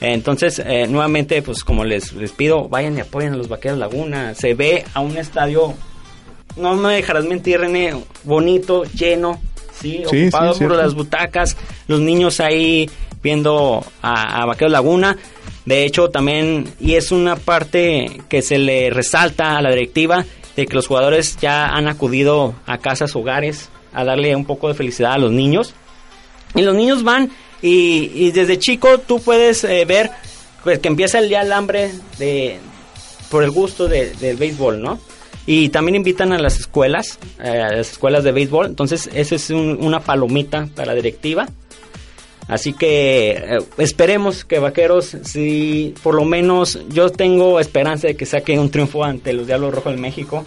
Entonces, 0.02 0.60
eh, 0.60 0.88
nuevamente, 0.88 1.42
pues 1.42 1.64
como 1.64 1.84
les, 1.84 2.14
les 2.14 2.32
pido, 2.32 2.68
vayan 2.68 2.98
y 2.98 3.02
apoyen 3.02 3.34
a 3.34 3.38
los 3.38 3.48
Vaqueros 3.48 3.78
Laguna. 3.78 4.36
Se 4.36 4.54
ve 4.54 4.86
a 4.94 5.00
un 5.00 5.18
estadio, 5.18 5.74
no 6.58 6.76
me 6.76 6.96
dejarás 6.96 7.26
mentir, 7.26 7.60
René, 7.60 7.96
bonito, 8.24 8.84
lleno, 8.84 9.40
¿sí? 9.80 10.04
Ocupado 10.06 10.58
por 10.58 10.76
las 10.76 10.94
butacas, 10.94 11.58
los 11.88 12.00
niños 12.00 12.40
ahí 12.40 12.90
viendo 13.24 13.84
a, 14.02 14.42
a 14.42 14.46
Vaqueros 14.46 14.72
Laguna. 14.72 15.18
De 15.66 15.84
hecho, 15.86 16.10
también, 16.10 16.72
y 16.80 16.94
es 16.94 17.12
una 17.12 17.38
parte 17.38 18.22
que 18.30 18.44
se 18.44 18.60
le 18.60 18.92
resalta 18.92 19.58
a 19.58 19.62
la 19.62 19.72
directiva, 19.72 20.26
de 20.56 20.68
que 20.68 20.76
los 20.76 20.88
jugadores 20.88 21.38
ya 21.38 21.68
han 21.68 21.88
acudido 21.88 22.54
a 22.66 22.78
casas, 22.78 23.16
hogares, 23.16 23.70
a 23.92 24.04
darle 24.04 24.36
un 24.36 24.46
poco 24.46 24.68
de 24.68 24.74
felicidad 24.74 25.14
a 25.14 25.18
los 25.18 25.32
niños. 25.32 25.74
Y 26.54 26.62
los 26.62 26.76
niños 26.76 27.04
van 27.04 27.32
y, 27.68 28.32
desde 28.32 28.60
chico 28.60 29.00
tú 29.00 29.20
puedes 29.20 29.64
eh, 29.64 29.86
ver 29.86 30.12
pues, 30.64 30.80
que 30.80 30.88
empieza 30.88 31.20
el 31.20 31.30
día 31.30 31.42
el 31.42 31.52
hambre 31.52 31.92
de, 32.18 32.60
por 33.30 33.44
el 33.44 33.52
gusto 33.52 33.88
del 33.88 34.38
béisbol, 34.38 34.82
¿no? 34.82 35.00
Y 35.48 35.70
también 35.70 35.96
invitan 35.96 36.34
a 36.34 36.40
las 36.40 36.60
escuelas, 36.60 37.20
eh, 37.44 37.62
a 37.62 37.72
las 37.72 37.92
escuelas 37.92 38.24
de 38.24 38.32
béisbol. 38.32 38.66
Entonces, 38.66 39.10
eso 39.14 39.36
es 39.36 39.52
una 39.52 40.00
palomita 40.00 40.68
para 40.76 40.96
directiva 40.96 41.48
Así 42.48 42.74
que 42.74 43.32
eh, 43.32 43.60
esperemos 43.78 44.46
que 44.46 44.60
Vaqueros, 44.60 45.18
si 45.24 45.96
por 46.04 46.14
lo 46.14 46.26
menos 46.26 46.80
yo 46.90 47.10
tengo 47.10 47.60
esperanza 47.60 48.08
de 48.08 48.16
que 48.16 48.26
saque 48.26 48.60
un 48.60 48.70
triunfo 48.70 49.04
ante 49.04 49.34
los 49.34 49.48
Diablos 49.48 49.74
Rojos 49.74 49.96
de 49.96 50.02
México 50.02 50.46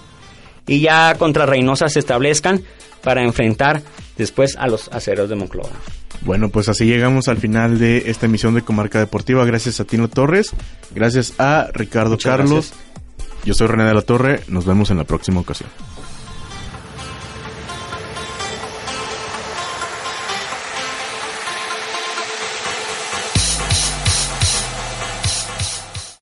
y 0.66 0.80
ya 0.80 1.16
contra 1.18 1.46
Reynosa 1.46 1.88
se 1.88 1.98
establezcan 1.98 2.62
para 3.02 3.22
enfrentar 3.22 3.82
después 4.16 4.56
a 4.56 4.68
los 4.68 4.88
aceros 4.88 5.28
de 5.28 5.34
Monclova. 5.34 5.70
Bueno, 6.22 6.48
pues 6.48 6.68
así 6.68 6.84
llegamos 6.84 7.28
al 7.28 7.38
final 7.38 7.78
de 7.78 8.10
esta 8.10 8.26
emisión 8.26 8.54
de 8.54 8.62
Comarca 8.62 8.98
Deportiva. 8.98 9.44
Gracias 9.44 9.80
a 9.80 9.84
Tino 9.84 10.08
Torres, 10.08 10.52
gracias 10.94 11.34
a 11.38 11.68
Ricardo 11.72 12.18
Carlos. 12.18 12.72
Yo 13.44 13.54
soy 13.54 13.68
René 13.68 13.84
de 13.84 13.94
la 13.94 14.02
Torre, 14.02 14.40
nos 14.48 14.66
vemos 14.66 14.90
en 14.90 14.98
la 14.98 15.04
próxima 15.04 15.40
ocasión. 15.40 15.70